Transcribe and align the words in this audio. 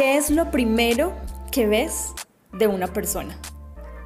¿Qué 0.00 0.16
es 0.16 0.30
lo 0.30 0.50
primero 0.50 1.12
que 1.52 1.66
ves 1.66 2.14
de 2.54 2.66
una 2.66 2.90
persona? 2.90 3.38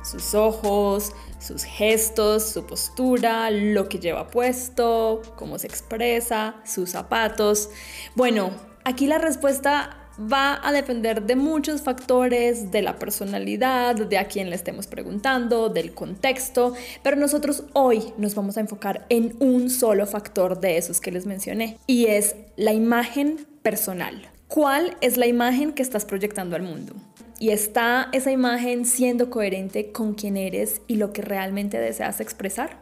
Sus 0.03 0.35
ojos, 0.35 1.12
sus 1.38 1.62
gestos, 1.62 2.51
su 2.51 2.67
postura, 2.67 3.48
lo 3.53 3.88
que 3.88 4.01
lleva 4.01 4.26
puesto, 4.26 5.22
cómo 5.37 5.56
se 5.56 5.69
expresa, 5.69 6.56
sus 6.65 6.90
zapatos. 6.90 7.71
Bueno, 8.17 8.51
aquí 8.83 9.06
la 9.06 9.19
respuesta 9.19 10.08
va 10.21 10.58
a 10.67 10.72
depender 10.72 11.22
de 11.22 11.37
muchos 11.37 11.83
factores, 11.83 12.72
de 12.72 12.83
la 12.83 12.99
personalidad, 12.99 13.95
de 13.95 14.19
a 14.19 14.26
quién 14.26 14.51
le 14.51 14.56
estemos 14.56 14.88
preguntando, 14.88 15.69
del 15.69 15.95
contexto, 15.95 16.74
pero 17.05 17.15
nosotros 17.15 17.66
hoy 17.73 18.12
nos 18.19 18.34
vamos 18.34 18.56
a 18.56 18.61
enfocar 18.62 19.06
en 19.11 19.37
un 19.38 19.70
solo 19.70 20.09
factor 20.09 20.59
de 20.59 20.77
esos 20.77 21.01
que 21.01 21.12
les 21.12 21.24
mencioné 21.24 21.79
y 21.87 22.06
es 22.06 22.34
la 22.56 22.73
imagen 22.73 23.46
personal. 23.62 24.34
¿Cuál 24.48 24.96
es 25.00 25.16
la 25.16 25.26
imagen 25.26 25.72
que 25.72 25.82
estás 25.82 26.04
proyectando 26.04 26.54
al 26.54 26.62
mundo? 26.62 26.94
Y 27.40 27.50
está 27.50 28.08
esa 28.12 28.30
imagen 28.30 28.84
siendo 28.84 29.30
coherente 29.30 29.90
con 29.90 30.14
quién 30.14 30.36
eres 30.36 30.80
y 30.86 30.96
lo 30.96 31.12
que 31.12 31.22
realmente 31.22 31.78
deseas 31.78 32.20
expresar. 32.20 32.78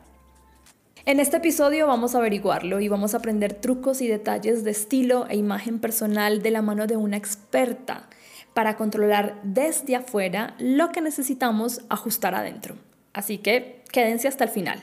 En 1.04 1.18
este 1.18 1.38
episodio 1.38 1.86
vamos 1.86 2.14
a 2.14 2.18
averiguarlo 2.18 2.78
y 2.80 2.88
vamos 2.88 3.14
a 3.14 3.16
aprender 3.16 3.54
trucos 3.54 4.02
y 4.02 4.08
detalles 4.08 4.62
de 4.62 4.70
estilo 4.70 5.26
e 5.28 5.36
imagen 5.36 5.80
personal 5.80 6.42
de 6.42 6.50
la 6.50 6.62
mano 6.62 6.86
de 6.86 6.96
una 6.96 7.16
experta 7.16 8.08
para 8.54 8.76
controlar 8.76 9.40
desde 9.42 9.96
afuera 9.96 10.54
lo 10.58 10.92
que 10.92 11.00
necesitamos 11.00 11.80
ajustar 11.88 12.34
adentro. 12.34 12.76
Así 13.12 13.38
que 13.38 13.82
quédense 13.90 14.28
hasta 14.28 14.44
el 14.44 14.50
final. 14.50 14.82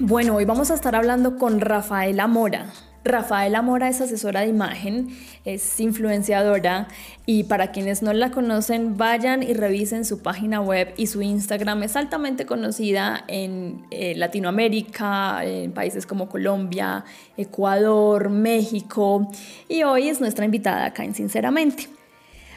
Bueno, 0.00 0.36
hoy 0.36 0.44
vamos 0.44 0.70
a 0.70 0.74
estar 0.74 0.94
hablando 0.94 1.38
con 1.38 1.60
Rafaela 1.60 2.28
Mora. 2.28 2.66
Rafaela 3.02 3.62
Mora 3.62 3.88
es 3.88 4.00
asesora 4.00 4.42
de 4.42 4.46
imagen, 4.46 5.08
es 5.44 5.80
influenciadora 5.80 6.86
y 7.26 7.44
para 7.44 7.72
quienes 7.72 8.00
no 8.00 8.12
la 8.12 8.30
conocen, 8.30 8.96
vayan 8.96 9.42
y 9.42 9.54
revisen 9.54 10.04
su 10.04 10.22
página 10.22 10.60
web 10.60 10.94
y 10.96 11.08
su 11.08 11.20
Instagram. 11.20 11.82
Es 11.82 11.96
altamente 11.96 12.46
conocida 12.46 13.24
en 13.26 13.86
eh, 13.90 14.14
Latinoamérica, 14.14 15.44
en 15.44 15.72
países 15.72 16.06
como 16.06 16.28
Colombia, 16.28 17.04
Ecuador, 17.36 18.30
México 18.30 19.28
y 19.68 19.82
hoy 19.82 20.10
es 20.10 20.20
nuestra 20.20 20.44
invitada 20.44 20.86
acá 20.86 21.02
en 21.02 21.16
Sinceramente. 21.16 21.88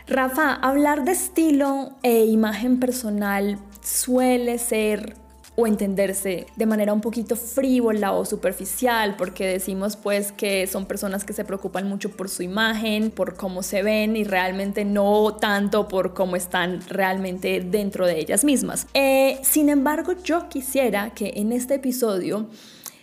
Rafa, 0.05 0.53
hablar 0.53 1.05
de 1.05 1.13
estilo 1.13 1.93
e 2.03 2.25
imagen 2.25 2.79
personal 2.79 3.57
suele 3.81 4.59
ser 4.59 5.15
o 5.55 5.67
entenderse 5.67 6.45
de 6.55 6.65
manera 6.65 6.93
un 6.93 7.01
poquito 7.01 7.35
frívola 7.35 8.13
o 8.13 8.25
superficial, 8.25 9.15
porque 9.17 9.45
decimos 9.45 9.97
pues 9.97 10.31
que 10.31 10.65
son 10.67 10.85
personas 10.85 11.23
que 11.25 11.33
se 11.33 11.43
preocupan 11.43 11.87
mucho 11.87 12.09
por 12.09 12.29
su 12.29 12.43
imagen, 12.43 13.11
por 13.11 13.35
cómo 13.35 13.61
se 13.61 13.83
ven 13.83 14.15
y 14.15 14.23
realmente 14.23 14.85
no 14.85 15.35
tanto 15.35 15.87
por 15.87 16.13
cómo 16.13 16.35
están 16.35 16.81
realmente 16.87 17.59
dentro 17.59 18.05
de 18.05 18.19
ellas 18.19 18.43
mismas. 18.43 18.87
Eh, 18.93 19.39
sin 19.43 19.69
embargo, 19.69 20.13
yo 20.23 20.47
quisiera 20.47 21.09
que 21.13 21.33
en 21.35 21.51
este 21.51 21.75
episodio 21.75 22.47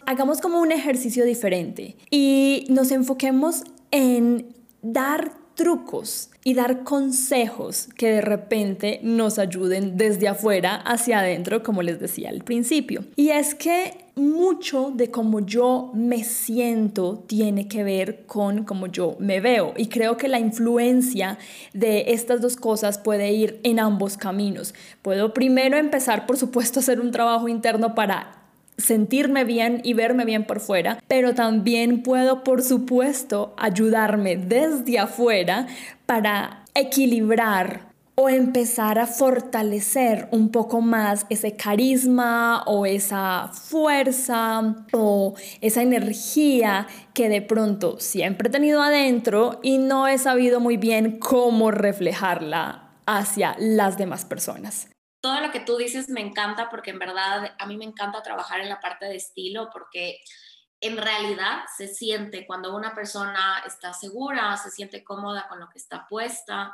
hagamos 0.06 0.40
como 0.40 0.60
un 0.60 0.72
ejercicio 0.72 1.24
diferente 1.24 1.96
y 2.10 2.66
nos 2.70 2.90
enfoquemos 2.92 3.64
en 3.90 4.54
dar 4.80 5.32
trucos 5.58 6.30
y 6.44 6.54
dar 6.54 6.84
consejos 6.84 7.88
que 7.96 8.12
de 8.12 8.20
repente 8.20 9.00
nos 9.02 9.40
ayuden 9.40 9.96
desde 9.96 10.28
afuera 10.28 10.76
hacia 10.76 11.18
adentro, 11.18 11.64
como 11.64 11.82
les 11.82 11.98
decía 11.98 12.30
al 12.30 12.44
principio. 12.44 13.04
Y 13.16 13.30
es 13.30 13.56
que 13.56 14.06
mucho 14.14 14.92
de 14.94 15.10
cómo 15.10 15.40
yo 15.40 15.90
me 15.94 16.22
siento 16.22 17.24
tiene 17.26 17.66
que 17.66 17.82
ver 17.82 18.24
con 18.26 18.62
cómo 18.62 18.86
yo 18.86 19.16
me 19.18 19.40
veo. 19.40 19.74
Y 19.76 19.88
creo 19.88 20.16
que 20.16 20.28
la 20.28 20.38
influencia 20.38 21.38
de 21.72 22.12
estas 22.12 22.40
dos 22.40 22.54
cosas 22.54 22.96
puede 22.98 23.32
ir 23.32 23.58
en 23.64 23.80
ambos 23.80 24.16
caminos. 24.16 24.74
Puedo 25.02 25.34
primero 25.34 25.76
empezar, 25.76 26.24
por 26.24 26.36
supuesto, 26.36 26.78
a 26.78 26.82
hacer 26.82 27.00
un 27.00 27.10
trabajo 27.10 27.48
interno 27.48 27.96
para 27.96 28.37
sentirme 28.78 29.44
bien 29.44 29.80
y 29.84 29.92
verme 29.92 30.24
bien 30.24 30.44
por 30.44 30.60
fuera, 30.60 31.02
pero 31.08 31.34
también 31.34 32.02
puedo, 32.02 32.44
por 32.44 32.62
supuesto, 32.62 33.54
ayudarme 33.58 34.36
desde 34.36 34.98
afuera 34.98 35.66
para 36.06 36.64
equilibrar 36.74 37.88
o 38.14 38.28
empezar 38.28 38.98
a 38.98 39.06
fortalecer 39.06 40.28
un 40.32 40.50
poco 40.50 40.80
más 40.80 41.24
ese 41.28 41.54
carisma 41.54 42.64
o 42.66 42.84
esa 42.84 43.50
fuerza 43.52 44.74
o 44.92 45.34
esa 45.60 45.82
energía 45.82 46.88
que 47.14 47.28
de 47.28 47.42
pronto 47.42 48.00
siempre 48.00 48.48
he 48.48 48.50
tenido 48.50 48.82
adentro 48.82 49.60
y 49.62 49.78
no 49.78 50.08
he 50.08 50.18
sabido 50.18 50.58
muy 50.58 50.76
bien 50.76 51.20
cómo 51.20 51.70
reflejarla 51.70 52.90
hacia 53.06 53.54
las 53.60 53.98
demás 53.98 54.24
personas 54.24 54.88
todo 55.20 55.40
lo 55.40 55.50
que 55.50 55.60
tú 55.60 55.76
dices 55.76 56.08
me 56.08 56.20
encanta 56.20 56.68
porque 56.70 56.90
en 56.90 56.98
verdad 56.98 57.54
a 57.58 57.66
mí 57.66 57.76
me 57.76 57.84
encanta 57.84 58.22
trabajar 58.22 58.60
en 58.60 58.68
la 58.68 58.80
parte 58.80 59.06
de 59.06 59.16
estilo 59.16 59.68
porque 59.72 60.20
en 60.80 60.96
realidad 60.96 61.62
se 61.76 61.88
siente 61.88 62.46
cuando 62.46 62.74
una 62.76 62.94
persona 62.94 63.62
está 63.66 63.92
segura, 63.92 64.56
se 64.56 64.70
siente 64.70 65.02
cómoda 65.02 65.48
con 65.48 65.58
lo 65.58 65.68
que 65.68 65.78
está 65.78 66.06
puesta. 66.08 66.72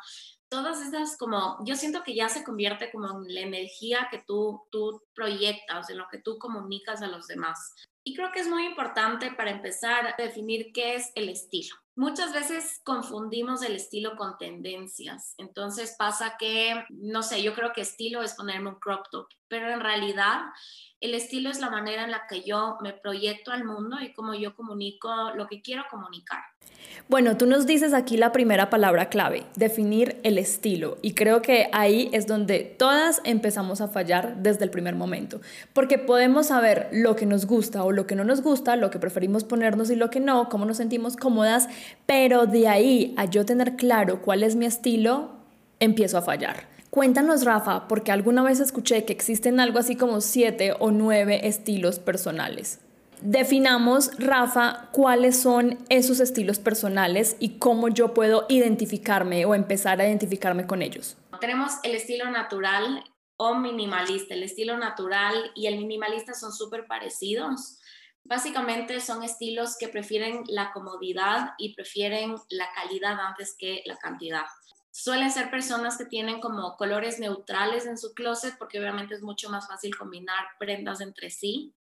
Todas 0.51 0.81
esas 0.83 1.17
como, 1.17 1.59
yo 1.65 1.75
siento 1.75 2.03
que 2.03 2.15
ya 2.15 2.29
se 2.29 2.45
convierte 2.45 2.93
como 2.93 3.25
en 3.25 3.35
la 3.35 3.41
energía 3.41 4.09
que 4.11 4.23
tú, 4.27 4.63
tú 4.71 5.03
proyectas, 5.15 5.89
en 5.89 5.99
lo 5.99 6.07
que 6.11 6.19
tú 6.19 6.39
comunicas 6.39 7.01
a 7.01 7.07
los 7.07 7.27
demás. 7.27 7.75
Y 8.05 8.15
creo 8.15 8.31
que 8.31 8.41
es 8.41 8.49
muy 8.49 8.67
importante 8.67 9.33
para 9.33 9.51
empezar 9.51 10.07
a 10.07 10.23
definir 10.23 10.73
qué 10.75 10.97
es 10.97 11.11
el 11.15 11.31
estilo. 11.31 11.75
Muchas 11.97 12.33
veces 12.33 12.81
confundimos 12.85 13.63
el 13.63 13.77
estilo 13.77 14.17
con 14.17 14.37
tendencias. 14.37 15.35
Entonces 15.39 15.95
pasa 15.97 16.37
que, 16.39 16.85
no 16.91 17.23
sé, 17.23 17.43
yo 17.43 17.55
creo 17.55 17.73
que 17.73 17.83
estilo 17.83 18.23
es 18.23 18.35
ponerme 18.35 18.71
un 18.71 18.81
crop 18.81 19.07
top, 19.11 19.29
pero 19.55 19.71
en 19.71 19.79
realidad 19.79 20.41
el 21.01 21.15
estilo 21.15 21.49
es 21.49 21.61
la 21.61 21.71
manera 21.71 22.03
en 22.03 22.11
la 22.11 22.27
que 22.29 22.43
yo 22.43 22.77
me 22.83 22.93
proyecto 22.93 23.53
al 23.53 23.63
mundo 23.63 24.01
y 24.01 24.13
cómo 24.13 24.35
yo 24.35 24.57
comunico 24.57 25.31
lo 25.37 25.47
que 25.47 25.63
quiero 25.63 25.85
comunicar. 25.89 26.41
Bueno, 27.09 27.37
tú 27.37 27.47
nos 27.47 27.67
dices 27.67 27.95
aquí 27.95 28.17
la 28.17 28.33
primera 28.33 28.69
palabra 28.69 29.09
clave, 29.11 29.47
definir 29.55 30.19
el 30.25 30.39
estilo. 30.39 30.99
Y 31.03 31.15
creo 31.15 31.41
que 31.41 31.69
ahí 31.73 32.11
es 32.13 32.27
donde 32.27 32.65
todas 32.65 33.21
empezamos 33.23 33.81
a 33.81 33.87
fallar 33.87 34.39
desde 34.39 34.65
el 34.65 34.71
primer 34.71 34.97
momento. 34.97 35.41
Porque 35.73 35.99
podemos 35.99 36.49
saber 36.49 36.89
lo 36.91 37.15
que 37.15 37.27
nos 37.27 37.47
gusta 37.47 37.85
o 37.85 37.93
lo 37.93 38.09
que 38.09 38.17
no 38.17 38.25
nos 38.25 38.43
gusta, 38.43 38.75
lo 38.75 38.91
que 38.91 38.99
preferimos 38.99 39.45
ponernos 39.45 39.91
y 39.91 39.95
lo 39.95 40.11
que 40.11 40.19
no, 40.19 40.49
cómo 40.49 40.65
nos 40.65 40.79
sentimos 40.79 41.17
cómodas, 41.17 41.69
pero 42.07 42.47
de 42.47 42.67
ahí 42.67 43.15
a 43.17 43.27
yo 43.27 43.45
tener 43.45 43.77
claro 43.77 44.21
cuál 44.21 44.43
es 44.43 44.57
mi 44.57 44.67
estilo, 44.67 45.31
empiezo 45.79 46.19
a 46.19 46.23
fallar. 46.23 46.74
Cuéntanos, 46.95 47.45
Rafa, 47.45 47.89
porque 47.89 48.13
alguna 48.13 48.45
vez 48.45 48.61
escuché 48.61 49.05
que 49.05 49.13
existen 49.13 49.59
algo 49.59 49.81
así 49.81 49.97
como 49.97 50.21
siete 50.21 50.77
o 50.79 50.93
nueve 50.93 51.49
estilos 51.49 51.99
personales. 51.99 52.79
Definamos, 53.21 54.13
Rafa, 54.17 54.91
cuáles 54.93 55.43
son 55.43 55.85
esos 55.89 56.21
estilos 56.21 56.61
personales 56.61 57.35
y 57.41 57.59
cómo 57.59 57.89
yo 57.89 58.15
puedo 58.15 58.47
identificarme 58.49 59.45
o 59.45 59.57
empezar 59.57 60.01
a 60.01 60.07
identificarme 60.07 60.69
con 60.69 60.83
ellos. 60.83 61.17
Tenemos 61.41 61.73
el 61.83 61.97
estilo 61.97 62.31
natural 62.31 63.03
o 63.39 63.57
minimalista. 63.57 64.35
El 64.35 64.45
estilo 64.45 64.79
natural 64.79 65.51
y 65.57 65.67
el 65.67 65.79
minimalista 65.79 66.33
son 66.33 66.53
súper 66.53 66.87
parecidos. 66.87 67.81
Básicamente 68.23 69.01
son 69.01 69.25
estilos 69.25 69.77
que 69.81 69.89
prefieren 69.89 70.45
la 70.47 70.71
comodidad 70.73 71.55
y 71.59 71.75
prefieren 71.75 72.37
la 72.51 72.69
calidad 72.73 73.19
antes 73.19 73.57
que 73.59 73.83
la 73.85 73.97
cantidad. 73.97 74.45
Suelen 74.97 75.33
ser 75.33 75.51
personas 75.51 75.99
que 75.99 76.05
tienen 76.05 76.41
como 76.41 76.77
colores 76.77 77.19
neutrales 77.19 77.85
en 77.85 77.99
su 77.99 78.15
closet 78.15 78.57
porque 78.59 78.79
obviamente 78.79 79.17
es 79.17 79.23
mucho 79.23 79.51
más 79.51 79.67
fácil 79.67 79.97
combinar 79.97 80.47
prendas 80.57 81.01
entre 81.01 81.31
sí 81.31 81.75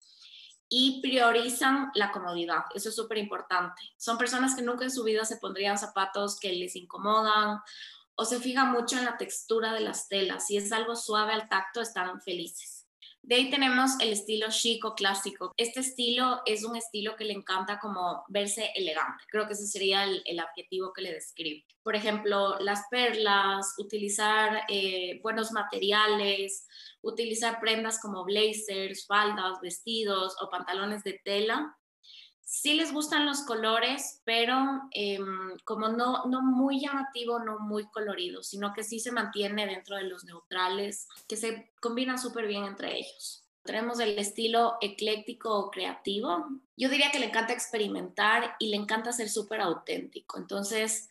y 0.71 1.03
priorizan 1.03 1.91
la 1.95 2.11
comodidad. 2.11 2.63
Eso 2.75 2.89
es 2.89 2.97
súper 2.97 3.19
importante. 3.19 3.83
Son 3.99 4.17
personas 4.17 4.55
que 4.57 4.63
nunca 4.63 4.85
en 4.85 4.91
su 4.91 5.05
vida 5.05 5.27
se 5.27 5.37
pondrían 5.37 5.77
zapatos 5.77 6.41
que 6.41 6.55
les 6.55 6.75
incomodan 6.75 7.61
o 8.15 8.25
se 8.25 8.41
fijan 8.41 8.73
mucho 8.73 8.97
en 8.97 9.05
la 9.05 9.19
textura 9.19 9.75
de 9.75 9.81
las 9.81 10.09
telas. 10.09 10.47
Si 10.47 10.57
es 10.57 10.73
algo 10.73 10.97
suave 10.97 11.35
al 11.35 11.51
tacto, 11.51 11.83
están 11.83 12.19
felices. 12.23 12.82
De 13.23 13.37
ahí 13.37 13.51
tenemos 13.51 13.93
el 14.01 14.13
estilo 14.13 14.49
chic 14.51 14.85
o 14.85 14.95
clásico. 14.95 15.53
Este 15.57 15.79
estilo 15.79 16.43
es 16.45 16.65
un 16.65 16.75
estilo 16.77 17.15
que 17.15 17.25
le 17.25 17.33
encanta 17.33 17.79
como 17.79 18.25
verse 18.29 18.71
elegante. 18.75 19.25
Creo 19.29 19.47
que 19.47 19.53
ese 19.53 19.67
sería 19.67 20.05
el, 20.05 20.41
adjetivo 20.41 20.93
que 20.93 21.03
le 21.03 21.13
describe. 21.13 21.65
Por 21.85 21.95
ejemplo, 21.95 22.59
las 22.59 22.83
perlas, 22.91 23.75
utilizar 23.79 24.65
eh, 24.69 25.21
buenos 25.23 25.53
materiales, 25.53 26.67
utilizar 27.01 27.61
prendas 27.61 28.01
como 28.01 28.25
blazers, 28.25 29.07
faldas, 29.07 29.61
vestidos 29.63 30.37
o 30.43 30.51
pantalones 30.51 31.05
de 31.05 31.21
tela 31.25 31.77
sí 32.45 32.75
les 32.75 32.93
gustan 32.93 33.27
los 33.27 33.43
colores, 33.43 34.21
pero 34.25 34.83
em, 34.91 35.57
como 35.65 35.89
no, 35.89 36.25
no 36.27 36.43
muy 36.43 36.81
llamativo, 36.81 37.39
no 37.39 37.59
muy 37.59 37.89
colorido, 37.91 38.43
sino 38.43 38.73
que 38.73 38.85
sí 38.85 39.01
se 39.01 39.13
mantiene 39.13 39.67
dentro 39.67 39.97
de 39.97 40.05
los 40.05 40.25
neutrales, 40.25 41.09
que 41.29 41.37
se 41.37 41.73
combinan 41.81 42.19
súper 42.19 42.47
bien 42.47 42.65
entre 42.65 42.99
ellos. 42.99 43.45
Tenemos 43.65 44.01
el 44.01 44.19
estilo 44.19 44.77
ecléctico 44.81 45.57
o 45.57 45.71
creativo. 45.71 46.49
Yo 46.77 46.89
diría 46.89 47.13
que 47.13 47.21
le 47.21 47.27
encanta 47.27 47.53
experimentar 47.53 48.57
y 48.59 48.69
le 48.69 48.77
encanta 48.77 49.13
ser 49.13 49.29
súper 49.29 49.61
auténtico. 49.61 50.37
Entonces, 50.37 51.09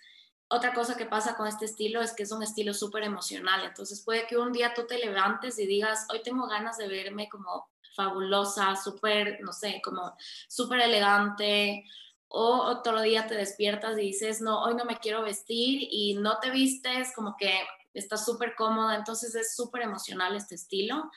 otra 0.50 0.74
cosa 0.74 0.98
que 0.98 1.06
pasa 1.06 1.38
con 1.38 1.48
este 1.48 1.64
estilo 1.64 2.02
es 2.02 2.12
que 2.12 2.24
es 2.24 2.32
un 2.34 2.44
estilo 2.44 2.74
súper 2.74 3.04
emocional. 3.04 3.64
Entonces, 3.64 4.04
puede 4.04 4.28
que 4.28 4.38
un 4.38 4.52
día 4.52 4.74
tú 4.74 4.86
te 4.86 5.00
levantes 5.00 5.58
y 5.60 5.66
digas, 5.66 6.06
hoy 6.12 6.22
tengo 6.24 6.46
ganas 6.48 6.78
de 6.78 6.90
verme 6.90 7.30
como 7.30 7.71
fabulosa, 7.96 8.76
súper, 8.76 9.40
no 9.42 9.54
sé, 9.54 9.82
como 9.84 10.16
súper 10.48 10.82
elegante. 10.82 11.86
O 12.28 12.62
otro 12.64 13.02
día 13.02 13.28
te 13.28 13.36
despiertas 13.36 13.98
y 13.98 14.04
dices, 14.04 14.42
no, 14.42 14.64
hoy 14.64 14.76
no 14.76 14.86
me 14.86 14.98
quiero 14.98 15.22
vestir 15.22 15.88
y 15.92 16.16
no 16.16 16.40
te 16.40 16.50
vistes, 16.50 17.14
como 17.14 17.36
que 17.38 17.54
estás 17.94 18.26
súper 18.26 18.56
cómoda. 18.56 18.96
Entonces 18.96 19.36
es 19.36 19.56
súper 19.56 19.82
emocional 19.82 20.36
este 20.36 20.56
estilo. 20.56 21.12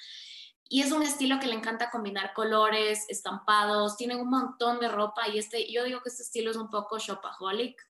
Y 0.68 0.82
es 0.82 0.92
un 0.92 1.02
estilo 1.02 1.38
que 1.38 1.46
le 1.46 1.54
encanta 1.54 1.90
combinar 1.90 2.32
colores, 2.32 3.04
estampados, 3.08 3.96
tienen 3.96 4.20
un 4.20 4.30
montón 4.30 4.80
de 4.80 4.88
ropa 4.88 5.28
y 5.28 5.38
este, 5.38 5.70
yo 5.70 5.84
digo 5.84 6.00
que 6.02 6.08
este 6.08 6.22
estilo 6.22 6.50
es 6.50 6.56
un 6.56 6.70
poco 6.70 6.98
shopaholic 6.98 7.80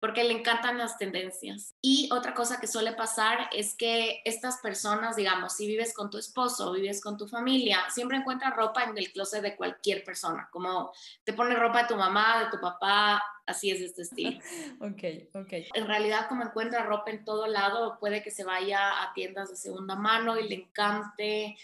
porque 0.00 0.24
le 0.24 0.32
encantan 0.32 0.78
las 0.78 0.96
tendencias. 0.96 1.74
Y 1.82 2.08
otra 2.12 2.34
cosa 2.34 2.60
que 2.60 2.66
suele 2.66 2.92
pasar 2.92 3.48
es 3.52 3.74
que 3.74 4.20
estas 4.24 4.58
personas, 4.58 5.16
digamos, 5.16 5.54
si 5.54 5.66
vives 5.66 5.92
con 5.94 6.10
tu 6.10 6.18
esposo 6.18 6.72
vives 6.72 7.00
con 7.00 7.16
tu 7.16 7.26
familia, 7.26 7.78
siempre 7.90 8.18
encuentras 8.18 8.54
ropa 8.54 8.84
en 8.84 8.96
el 8.96 9.12
closet 9.12 9.42
de 9.42 9.56
cualquier 9.56 10.04
persona, 10.04 10.48
como 10.52 10.92
te 11.24 11.32
pone 11.32 11.54
ropa 11.54 11.82
de 11.82 11.88
tu 11.88 11.96
mamá, 11.96 12.44
de 12.44 12.50
tu 12.50 12.60
papá, 12.60 13.22
así 13.46 13.70
es 13.70 13.80
este 13.80 14.02
estilo. 14.02 14.38
ok, 14.80 15.02
ok. 15.34 15.52
En 15.74 15.86
realidad, 15.86 16.28
como 16.28 16.44
encuentra 16.44 16.84
ropa 16.84 17.10
en 17.10 17.24
todo 17.24 17.46
lado, 17.46 17.98
puede 17.98 18.22
que 18.22 18.30
se 18.30 18.44
vaya 18.44 19.02
a 19.02 19.12
tiendas 19.14 19.50
de 19.50 19.56
segunda 19.56 19.96
mano 19.96 20.38
y 20.38 20.48
le 20.48 20.54
encante 20.54 21.56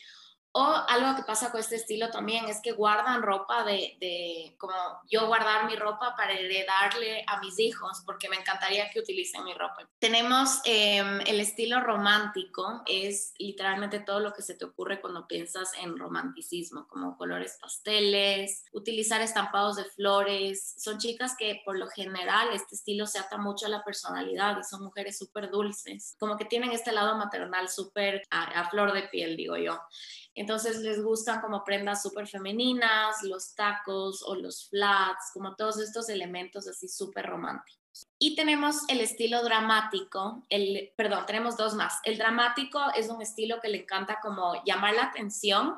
o 0.57 0.63
algo 0.63 1.17
que 1.17 1.25
pasa 1.25 1.51
con 1.51 1.59
este 1.59 1.75
estilo 1.75 2.11
también 2.11 2.45
es 2.45 2.61
que 2.63 2.71
guardan 2.71 3.23
ropa 3.23 3.65
de, 3.65 3.97
de, 4.01 4.55
como 4.57 4.73
yo 5.11 5.27
guardar 5.27 5.67
mi 5.67 5.75
ropa 5.75 6.15
para 6.17 6.33
heredarle 6.33 7.25
a 7.27 7.41
mis 7.41 7.59
hijos, 7.59 8.05
porque 8.07 8.29
me 8.29 8.37
encantaría 8.37 8.89
que 8.91 9.01
utilicen 9.01 9.43
mi 9.43 9.53
ropa. 9.53 9.89
Tenemos 9.99 10.61
em, 10.65 11.21
el 11.27 11.41
estilo 11.41 11.81
romántico, 11.81 12.83
es 12.87 13.35
literalmente 13.39 13.99
todo 13.99 14.21
lo 14.21 14.33
que 14.33 14.43
se 14.43 14.55
te 14.55 14.65
ocurre 14.65 15.01
cuando 15.01 15.27
piensas 15.27 15.73
en 15.81 15.99
romanticismo, 15.99 16.87
como 16.87 17.17
colores 17.17 17.59
pasteles, 17.61 18.65
utilizar 18.73 19.21
estampados 19.23 19.75
de 19.75 19.85
flores. 19.87 20.77
Son 20.79 20.99
chicas 20.99 21.35
que 21.37 21.63
por 21.65 21.77
lo 21.77 21.89
general 21.89 22.51
este 22.53 22.77
estilo 22.77 23.09
se 23.09 23.19
ata 23.19 23.39
mucho 23.39 23.67
a 23.67 23.71
la 23.71 23.83
personalidad 23.83 24.57
y 24.61 24.63
son 24.63 24.85
mujeres 24.85 25.19
súper 25.19 25.51
dulces, 25.51 26.15
como 26.21 26.37
que 26.37 26.45
tienen 26.45 26.71
este 26.71 26.93
lado 26.93 27.17
maternal 27.17 27.69
súper 27.69 28.23
a 28.31 28.71
flor 28.71 28.93
de 28.93 29.03
piel, 29.09 29.37
digo 29.37 29.57
yo. 29.57 29.81
Entonces 30.35 30.81
les 30.81 31.03
gustan 31.03 31.41
como 31.41 31.63
prendas 31.65 32.03
súper 32.03 32.27
femeninas, 32.27 33.23
los 33.23 33.55
tacos 33.55 34.23
o 34.23 34.35
los 34.35 34.69
flats, 34.69 35.31
como 35.33 35.55
todos 35.55 35.79
estos 35.79 36.09
elementos 36.09 36.67
así 36.67 36.89
súper 36.89 37.27
románticos. 37.27 38.09
Y 38.19 38.35
tenemos 38.35 38.89
el 38.89 39.01
estilo 39.01 39.45
dramático, 39.45 40.43
el, 40.49 40.93
perdón, 40.97 41.27
tenemos 41.27 41.57
dos 41.57 41.75
más. 41.75 42.01
El 42.05 42.19
dramático 42.19 42.81
es 42.97 43.09
un 43.09 43.23
estilo 43.23 43.61
que 43.61 43.69
le 43.69 43.83
encanta 43.83 44.19
como 44.21 44.63
llamar 44.65 44.95
la 44.95 45.05
atención. 45.05 45.77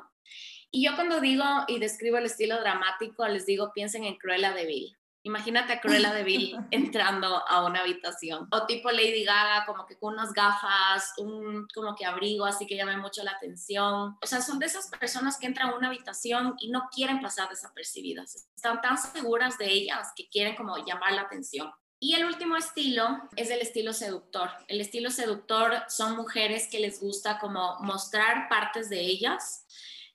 Y 0.71 0.85
yo 0.85 0.95
cuando 0.95 1.21
digo 1.21 1.43
y 1.67 1.79
describo 1.79 2.17
el 2.17 2.25
estilo 2.25 2.59
dramático, 2.59 3.27
les 3.27 3.45
digo, 3.45 3.71
piensen 3.73 4.03
en 4.03 4.17
Cruella 4.17 4.53
de 4.53 4.65
Vil. 4.65 4.96
Imagínate 5.27 5.73
a 5.73 5.81
Cruella 5.81 6.13
de 6.13 6.23
Vil 6.23 6.57
entrando 6.71 7.27
a 7.27 7.65
una 7.65 7.81
habitación. 7.81 8.47
O 8.49 8.65
tipo 8.65 8.89
Lady 8.91 9.25
Gaga, 9.25 9.65
como 9.65 9.85
que 9.85 9.99
con 9.99 10.13
unas 10.13 10.31
gafas, 10.31 11.11
un 11.17 11.67
como 11.75 11.95
que 11.95 12.05
abrigo, 12.05 12.45
así 12.45 12.65
que 12.65 12.77
llame 12.77 12.95
mucho 12.95 13.23
la 13.23 13.31
atención. 13.31 14.17
O 14.21 14.25
sea, 14.25 14.41
son 14.41 14.57
de 14.57 14.67
esas 14.67 14.87
personas 14.87 15.37
que 15.37 15.47
entran 15.47 15.71
a 15.71 15.75
una 15.75 15.89
habitación 15.89 16.55
y 16.59 16.69
no 16.69 16.87
quieren 16.95 17.19
pasar 17.19 17.49
desapercibidas. 17.49 18.47
Están 18.55 18.79
tan 18.79 18.97
seguras 18.97 19.57
de 19.57 19.69
ellas 19.69 20.13
que 20.15 20.29
quieren 20.29 20.55
como 20.55 20.77
llamar 20.77 21.11
la 21.11 21.23
atención. 21.23 21.69
Y 21.99 22.13
el 22.13 22.25
último 22.25 22.55
estilo 22.55 23.05
es 23.35 23.49
el 23.49 23.59
estilo 23.59 23.91
seductor. 23.91 24.49
El 24.67 24.79
estilo 24.79 25.09
seductor 25.09 25.83
son 25.89 26.15
mujeres 26.15 26.69
que 26.69 26.79
les 26.79 27.01
gusta 27.01 27.39
como 27.39 27.79
mostrar 27.79 28.47
partes 28.47 28.89
de 28.89 29.01
ellas 29.01 29.65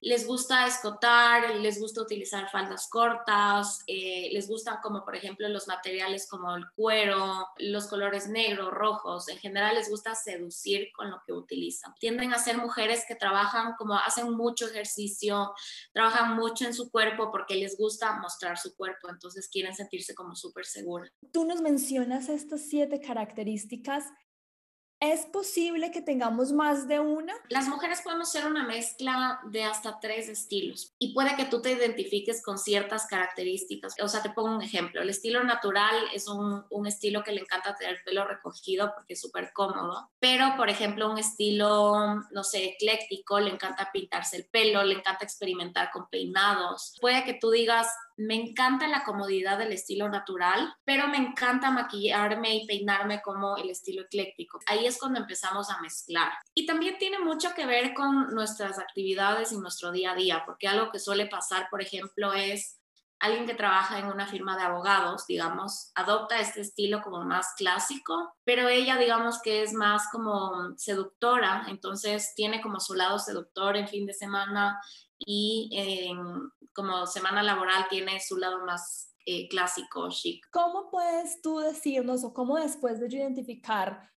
les 0.03 0.27
gusta 0.27 0.67
escotar, 0.67 1.55
les 1.55 1.79
gusta 1.81 2.03
utilizar 2.03 2.51
faldas 2.51 2.89
cortas, 2.89 3.85
eh, 3.87 4.31
les 4.33 4.49
gustan 4.49 4.79
como 4.83 5.05
por 5.05 5.15
ejemplo 5.15 5.49
los 5.49 5.69
materiales 5.69 6.29
como 6.29 6.55
el 6.57 6.65
cuero, 6.75 7.47
los 7.59 7.87
colores 7.87 8.29
negros, 8.29 8.73
rojos, 8.73 9.29
en 9.29 9.39
general 9.39 9.77
les 9.77 9.89
gusta 9.89 10.17
seducir 10.17 10.89
con 10.93 11.09
lo 11.09 11.23
que 11.25 11.33
utilizan. 11.33 11.95
Tienden 12.01 12.35
a 12.35 12.39
ser 12.39 12.59
mujeres 12.59 13.05
que 13.07 13.15
trabajan 13.15 13.75
como 13.79 13.95
hacen 13.95 14.33
mucho 14.33 14.67
ejercicio, 14.67 15.55
trabajan 15.93 16.35
mucho 16.35 16.67
en 16.67 16.75
su 16.75 16.91
cuerpo 16.91 17.31
porque 17.31 17.55
les 17.55 17.79
gusta 17.79 18.19
mostrar 18.19 18.59
su 18.59 18.75
cuerpo, 18.75 19.09
entonces 19.09 19.49
quieren 19.49 19.75
sentirse 19.75 20.17
como 20.17 20.35
súper 20.35 20.67
seguras. 20.67 21.13
Tú 21.33 21.45
nos 21.45 21.61
mencionas 21.61 22.29
estas 22.29 22.63
siete 22.69 23.01
características 23.01 24.07
¿Es 25.03 25.27
posible 25.27 25.91
que 25.91 26.01
tengamos 26.01 26.53
más 26.53 26.87
de 26.87 27.01
una? 27.01 27.35
Las 27.49 27.67
mujeres 27.67 28.03
podemos 28.03 28.31
ser 28.31 28.47
una 28.47 28.63
mezcla 28.63 29.41
de 29.47 29.65
hasta 29.65 29.99
tres 29.99 30.29
estilos 30.29 30.93
y 30.97 31.13
puede 31.13 31.35
que 31.35 31.47
tú 31.47 31.61
te 31.61 31.73
identifiques 31.73 32.41
con 32.41 32.57
ciertas 32.57 33.07
características. 33.07 33.97
O 34.01 34.07
sea, 34.07 34.23
te 34.23 34.31
pongo 34.31 34.55
un 34.55 34.63
ejemplo. 34.63 35.03
El 35.03 35.11
estilo 35.11 35.43
natural 35.43 35.97
es 36.15 36.29
un, 36.29 36.65
un 36.71 36.87
estilo 36.87 37.25
que 37.25 37.33
le 37.33 37.41
encanta 37.41 37.75
tener 37.75 37.99
pelo 38.05 38.25
recogido 38.29 38.93
porque 38.95 39.15
es 39.15 39.21
súper 39.21 39.53
cómodo, 39.53 40.09
pero 40.21 40.55
por 40.57 40.71
ejemplo 40.71 41.11
un 41.11 41.19
estilo, 41.19 42.23
no 42.31 42.45
sé, 42.45 42.67
ecléctico, 42.67 43.41
le 43.41 43.51
encanta 43.51 43.91
pintarse 43.93 44.37
el 44.37 44.45
pelo, 44.45 44.85
le 44.85 44.95
encanta 44.95 45.25
experimentar 45.25 45.91
con 45.91 46.09
peinados. 46.11 46.97
Puede 47.01 47.25
que 47.25 47.35
tú 47.35 47.51
digas, 47.51 47.89
me 48.27 48.35
encanta 48.35 48.89
la 48.89 49.05
comodidad 49.05 49.59
del 49.59 49.73
estilo 49.73 50.09
natural, 50.09 50.75
pero 50.85 51.09
me 51.09 51.19
encanta 51.19 51.71
maquillarme 51.71 52.57
y 52.57 52.67
peinarme 52.67 53.21
como 53.23 53.57
el 53.57 53.71
estilo 53.71 54.03
ecléctico. 54.03 54.61
Ahí 54.67 54.87
es 54.87 54.99
cuando 54.99 55.21
empezamos 55.21 55.71
a 55.71 55.81
mezclar. 55.81 56.33
Y 56.55 56.67
también 56.67 56.99
tiene 56.99 57.19
mucho 57.19 57.55
que 57.55 57.67
ver 57.67 57.95
con 57.95 58.35
nuestras 58.35 58.79
actividades 58.79 59.53
y 59.53 59.59
nuestro 59.59 59.93
día 59.93 60.13
a 60.13 60.17
día, 60.17 60.43
porque 60.47 60.69
algo 60.69 60.91
que 60.91 60.99
suele 60.99 61.27
pasar, 61.27 61.69
por 61.71 61.83
ejemplo, 61.83 62.33
es 62.33 62.79
alguien 63.23 63.47
que 63.47 63.55
trabaja 63.55 64.01
en 64.01 64.07
una 64.07 64.27
firma 64.27 64.57
de 64.57 64.65
abogados, 64.65 65.27
digamos, 65.29 65.93
adopta 65.95 66.41
este 66.41 66.61
estilo 66.61 67.03
como 67.03 67.23
más 67.25 67.55
clásico, 67.57 68.35
pero 68.45 68.69
ella, 68.69 68.97
digamos 68.97 69.41
que 69.41 69.63
es 69.63 69.73
más 69.75 70.09
como 70.11 70.77
seductora, 70.77 71.67
entonces 71.69 72.33
tiene 72.35 72.61
como 72.61 72.81
su 72.81 72.95
lado 72.95 73.21
seductor 73.21 73.77
en 73.77 73.87
fin 73.87 74.07
de 74.07 74.13
semana 74.13 74.81
y 75.27 75.71
en, 75.73 76.19
como 76.73 77.07
semana 77.07 77.43
laboral 77.43 77.87
tiene 77.89 78.21
su 78.21 78.37
lado 78.37 78.65
más 78.65 79.15
eh, 79.25 79.49
clásico, 79.49 80.09
chic. 80.11 80.45
¿Cómo 80.51 80.91
puedes 80.91 81.41
tú 81.43 81.59
decirnos 81.59 82.25
o 82.25 82.35
cómo 82.35 82.57
después 82.57 82.99
de 83.01 83.07
identificar 83.07 84.11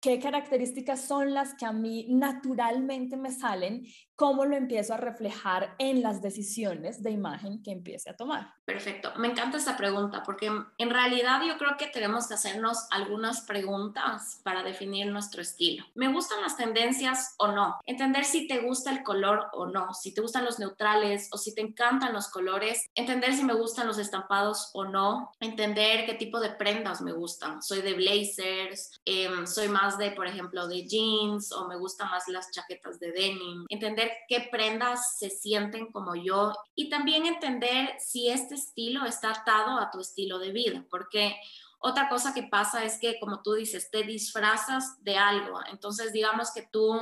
qué 0.00 0.18
características 0.18 1.06
son 1.06 1.32
las 1.32 1.54
que 1.54 1.64
a 1.64 1.72
mí 1.72 2.06
naturalmente 2.10 3.16
me 3.16 3.30
salen, 3.30 3.86
cómo 4.22 4.44
lo 4.44 4.54
empiezo 4.54 4.94
a 4.94 4.98
reflejar 4.98 5.74
en 5.80 6.00
las 6.00 6.22
decisiones 6.22 7.02
de 7.02 7.10
imagen 7.10 7.60
que 7.60 7.72
empiece 7.72 8.08
a 8.08 8.16
tomar. 8.16 8.54
Perfecto, 8.64 9.12
me 9.16 9.26
encanta 9.26 9.58
esta 9.58 9.76
pregunta 9.76 10.22
porque 10.24 10.48
en 10.78 10.90
realidad 10.90 11.42
yo 11.44 11.58
creo 11.58 11.76
que 11.76 11.88
tenemos 11.88 12.28
que 12.28 12.34
hacernos 12.34 12.86
algunas 12.92 13.40
preguntas 13.40 14.40
para 14.44 14.62
definir 14.62 15.08
nuestro 15.08 15.42
estilo. 15.42 15.84
¿Me 15.96 16.06
gustan 16.06 16.40
las 16.40 16.56
tendencias 16.56 17.34
o 17.38 17.48
no? 17.48 17.80
Entender 17.84 18.24
si 18.24 18.46
te 18.46 18.60
gusta 18.60 18.92
el 18.92 19.02
color 19.02 19.48
o 19.54 19.66
no, 19.66 19.92
si 19.92 20.14
te 20.14 20.20
gustan 20.20 20.44
los 20.44 20.60
neutrales 20.60 21.28
o 21.32 21.36
si 21.36 21.52
te 21.52 21.60
encantan 21.62 22.12
los 22.12 22.28
colores, 22.28 22.86
entender 22.94 23.34
si 23.34 23.42
me 23.42 23.54
gustan 23.54 23.88
los 23.88 23.98
estampados 23.98 24.70
o 24.72 24.84
no, 24.84 25.32
entender 25.40 26.06
qué 26.06 26.14
tipo 26.14 26.38
de 26.38 26.50
prendas 26.50 27.00
me 27.00 27.10
gustan. 27.10 27.60
Soy 27.60 27.82
de 27.82 27.94
blazers, 27.94 29.00
em, 29.04 29.48
soy 29.48 29.66
más 29.66 29.98
de, 29.98 30.12
por 30.12 30.28
ejemplo, 30.28 30.68
de 30.68 30.86
jeans 30.86 31.50
o 31.50 31.66
me 31.66 31.76
gustan 31.76 32.08
más 32.08 32.28
las 32.28 32.52
chaquetas 32.52 33.00
de 33.00 33.10
denim. 33.10 33.66
Entender 33.68 34.11
qué 34.28 34.48
prendas 34.50 35.18
se 35.18 35.30
sienten 35.30 35.90
como 35.92 36.14
yo 36.14 36.52
y 36.74 36.88
también 36.88 37.26
entender 37.26 37.94
si 37.98 38.28
este 38.28 38.54
estilo 38.54 39.04
está 39.06 39.30
atado 39.30 39.78
a 39.78 39.90
tu 39.90 40.00
estilo 40.00 40.38
de 40.38 40.52
vida, 40.52 40.84
porque 40.90 41.36
Otra 41.84 42.08
cosa 42.08 42.32
que 42.32 42.44
pasa 42.44 42.84
es 42.84 42.96
que, 43.00 43.18
como 43.18 43.42
tú 43.42 43.54
dices, 43.54 43.90
te 43.90 44.04
disfrazas 44.04 45.02
de 45.02 45.16
algo. 45.16 45.58
Entonces, 45.68 46.12
digamos 46.12 46.52
que 46.54 46.62
tú, 46.62 46.94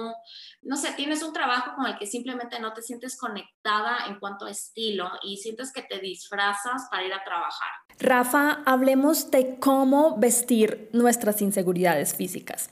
no 0.62 0.76
sé, 0.78 0.92
tienes 0.92 1.22
un 1.22 1.34
trabajo 1.34 1.74
con 1.76 1.86
el 1.86 1.98
que 1.98 2.06
simplemente 2.06 2.58
no 2.58 2.72
te 2.72 2.80
sientes 2.80 3.18
conectada 3.18 4.06
en 4.06 4.18
cuanto 4.18 4.46
a 4.46 4.50
estilo 4.50 5.10
y 5.22 5.36
sientes 5.36 5.70
que 5.70 5.82
te 5.82 5.98
disfrazas 5.98 6.88
para 6.90 7.04
ir 7.04 7.12
a 7.12 7.22
trabajar. 7.22 7.68
Rafa, 7.98 8.62
hablemos 8.64 9.30
de 9.30 9.58
cómo 9.58 10.16
vestir 10.16 10.88
nuestras 10.94 11.42
inseguridades 11.42 12.14
físicas. 12.14 12.70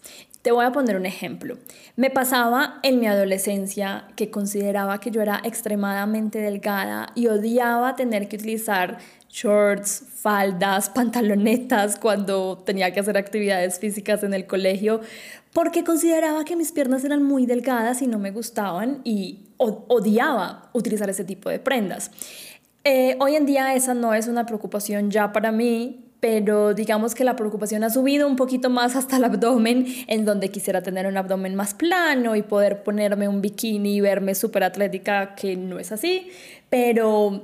Te 0.49 0.53
voy 0.53 0.65
a 0.65 0.73
poner 0.73 0.97
un 0.97 1.05
ejemplo. 1.05 1.59
Me 1.97 2.09
pasaba 2.09 2.81
en 2.83 3.01
mi 3.01 3.07
adolescencia 3.07 4.05
que 4.17 4.31
consideraba 4.31 4.99
que 4.99 5.11
yo 5.11 5.21
era 5.21 5.43
extremadamente 5.45 6.39
delgada 6.39 7.13
y 7.15 7.27
odiaba 7.27 7.97
tener 7.97 8.31
que 8.31 8.37
utilizar 8.37 8.97
shorts, 9.29 10.05
faldas, 10.15 10.89
pantalonetas 10.95 11.99
cuando 11.99 12.57
tenía 12.65 12.95
que 12.95 13.01
hacer 13.01 13.19
actividades 13.19 13.79
físicas 13.79 14.23
en 14.23 14.33
el 14.33 14.47
colegio, 14.47 15.03
porque 15.53 15.85
consideraba 15.85 16.47
que 16.47 16.57
mis 16.57 16.73
piernas 16.73 17.05
eran 17.05 17.23
muy 17.25 17.45
delgadas 17.45 18.01
y 18.01 18.07
no 18.07 18.19
me 18.19 18.31
gustaban 18.31 19.03
y 19.05 19.51
odiaba 19.59 20.71
utilizar 20.73 21.11
ese 21.11 21.25
tipo 21.25 21.51
de 21.51 21.59
prendas. 21.59 22.11
Eh, 22.85 23.19
hoy 23.21 23.37
en 23.37 23.45
día 23.45 23.75
esa 23.75 23.93
no 23.93 24.15
es 24.15 24.29
una 24.29 24.47
preocupación 24.47 25.11
ya 25.11 25.31
para 25.31 25.53
mí, 25.53 26.08
pero 26.21 26.75
digamos 26.75 27.15
que 27.15 27.25
la 27.25 27.37
preocupación 27.37 27.85
ha 27.85 27.91
subido 27.91 28.27
un 28.27 28.37
poquito 28.37 28.71
más 28.71 28.97
hasta 28.97 29.17
el 29.17 29.25
abdomen, 29.25 29.87
en 30.09 30.25
donde 30.25 30.51
quisiera 30.51 30.83
tener 30.83 31.07
un 31.07 31.17
abdomen 31.17 31.55
más 31.55 31.75
plano 31.75 32.35
y 32.35 32.43
poder 32.43 32.83
ponerme 32.83 33.29
un 33.29 33.41
bikini 33.41 33.97
y 33.97 34.01
verme 34.01 34.35
súper 34.35 34.65
atlética, 34.65 35.35
que 35.35 35.57
no 35.57 35.79
es 35.79 35.93
así, 35.93 36.29
pero 36.71 37.43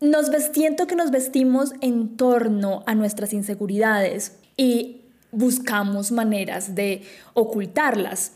nos 0.00 0.26
siento 0.52 0.86
que 0.86 0.96
nos 0.96 1.10
vestimos 1.10 1.72
en 1.80 2.16
torno 2.16 2.82
a 2.86 2.94
nuestras 2.94 3.32
inseguridades 3.32 4.38
y 4.56 5.02
buscamos 5.30 6.12
maneras 6.12 6.74
de 6.74 7.02
ocultarlas. 7.34 8.32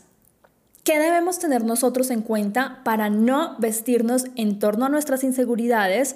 ¿Qué 0.83 0.97
debemos 0.97 1.37
tener 1.37 1.63
nosotros 1.63 2.09
en 2.09 2.21
cuenta 2.21 2.81
para 2.83 3.11
no 3.11 3.55
vestirnos 3.59 4.25
en 4.35 4.57
torno 4.57 4.85
a 4.85 4.89
nuestras 4.89 5.23
inseguridades 5.23 6.15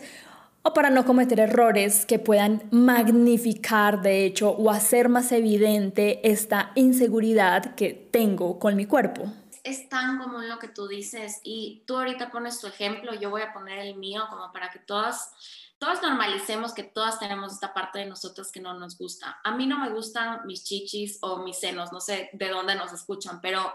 o 0.68 0.74
para 0.74 0.90
no 0.90 1.06
cometer 1.06 1.40
errores 1.40 2.08
que 2.08 2.18
puedan 2.18 2.64
magnificar, 2.72 4.02
de 4.02 4.26
hecho, 4.26 4.50
o 4.50 4.72
hacer 4.72 5.10
más 5.10 5.32
evidente 5.32 6.28
esta 6.28 6.72
inseguridad 6.74 7.76
que 7.76 7.94
tengo 7.94 8.58
con 8.58 8.76
mi 8.76 8.86
cuerpo? 8.86 9.32
es 9.66 9.90
tan 9.90 10.20
común 10.20 10.48
lo 10.48 10.60
que 10.60 10.68
tú 10.68 10.88
dices 10.88 11.42
y 11.44 11.84
tú 11.88 11.98
ahorita 11.98 12.30
pones 12.30 12.62
tu 12.62 12.68
ejemplo, 12.68 13.16
yo 13.16 13.32
voy 13.32 13.42
a 13.42 13.52
poner 13.52 13.80
el 13.80 13.96
mío 13.96 14.28
como 14.30 14.52
para 14.54 14.70
que 14.70 14.78
todas, 14.78 15.32
todas 15.80 16.04
normalicemos 16.04 16.72
que 16.72 16.84
todas 16.84 17.18
tenemos 17.18 17.52
esta 17.52 17.74
parte 17.74 17.98
de 17.98 18.06
nosotros 18.06 18.52
que 18.52 18.60
no 18.60 18.76
nos 18.76 18.96
gusta. 18.96 19.40
A 19.44 19.56
mí 19.56 19.66
no 19.66 19.80
me 19.80 19.90
gustan 19.90 20.46
mis 20.46 20.64
chichis 20.64 21.18
o 21.22 21.38
mis 21.38 21.60
senos, 21.60 21.92
no 21.92 22.00
sé 22.00 22.30
de 22.34 22.50
dónde 22.50 22.76
nos 22.76 22.94
escuchan, 22.94 23.42
pero 23.42 23.74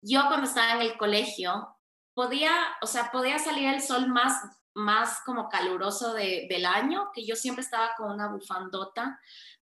yo 0.00 0.22
cuando 0.28 0.46
estaba 0.46 0.72
en 0.72 0.80
el 0.80 0.96
colegio 0.96 1.76
podía, 2.14 2.50
o 2.80 2.86
sea, 2.86 3.12
podía 3.12 3.38
salir 3.38 3.68
el 3.68 3.82
sol 3.82 4.08
más 4.08 4.40
más 4.78 5.20
como 5.24 5.48
caluroso 5.48 6.14
del 6.14 6.66
año, 6.66 7.10
que 7.12 7.26
yo 7.26 7.36
siempre 7.36 7.62
estaba 7.62 7.94
con 7.96 8.10
una 8.10 8.28
bufandota 8.28 9.20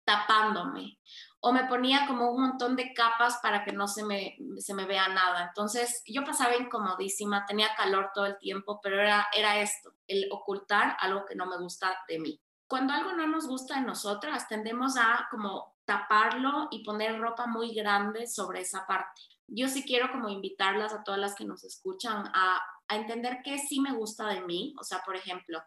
tapándome 0.04 1.00
o 1.48 1.52
me 1.52 1.66
ponía 1.66 2.08
como 2.08 2.32
un 2.32 2.42
montón 2.42 2.76
de 2.76 2.92
capas 2.94 3.38
para 3.42 3.64
que 3.64 3.72
no 3.72 3.88
se 3.88 4.04
me, 4.04 4.36
se 4.58 4.74
me 4.74 4.86
vea 4.86 5.08
nada. 5.10 5.46
Entonces 5.48 6.02
yo 6.08 6.24
pasaba 6.24 6.56
incomodísima, 6.56 7.46
tenía 7.46 7.76
calor 7.76 8.10
todo 8.16 8.26
el 8.26 8.40
tiempo, 8.40 8.80
pero 8.82 9.00
era, 9.00 9.28
era 9.32 9.60
esto, 9.60 9.94
el 10.08 10.28
ocultar 10.32 10.98
algo 11.00 11.24
que 11.26 11.36
no 11.36 11.46
me 11.46 11.58
gusta 11.58 12.00
de 12.08 12.18
mí. 12.18 12.42
Cuando 12.68 12.94
algo 12.94 13.14
no 13.14 13.28
nos 13.28 13.48
gusta 13.48 13.76
de 13.76 13.86
nosotras, 13.86 14.48
tendemos 14.48 14.98
a 14.98 15.28
como 15.30 15.76
taparlo 15.86 16.68
y 16.72 16.84
poner 16.84 17.20
ropa 17.20 17.46
muy 17.46 17.76
grande 17.76 18.26
sobre 18.26 18.62
esa 18.62 18.88
parte. 18.88 19.22
Yo 19.46 19.68
sí 19.68 19.84
quiero 19.86 20.12
como 20.12 20.30
invitarlas 20.30 20.94
a 20.94 21.04
todas 21.04 21.20
las 21.20 21.36
que 21.36 21.46
nos 21.46 21.64
escuchan 21.64 22.26
a, 22.34 22.60
a 22.88 22.96
entender 22.96 23.40
qué 23.44 23.58
sí 23.58 23.80
me 23.80 23.94
gusta 23.94 24.28
de 24.28 24.42
mí. 24.42 24.74
O 24.80 24.84
sea, 24.84 25.02
por 25.06 25.16
ejemplo, 25.16 25.64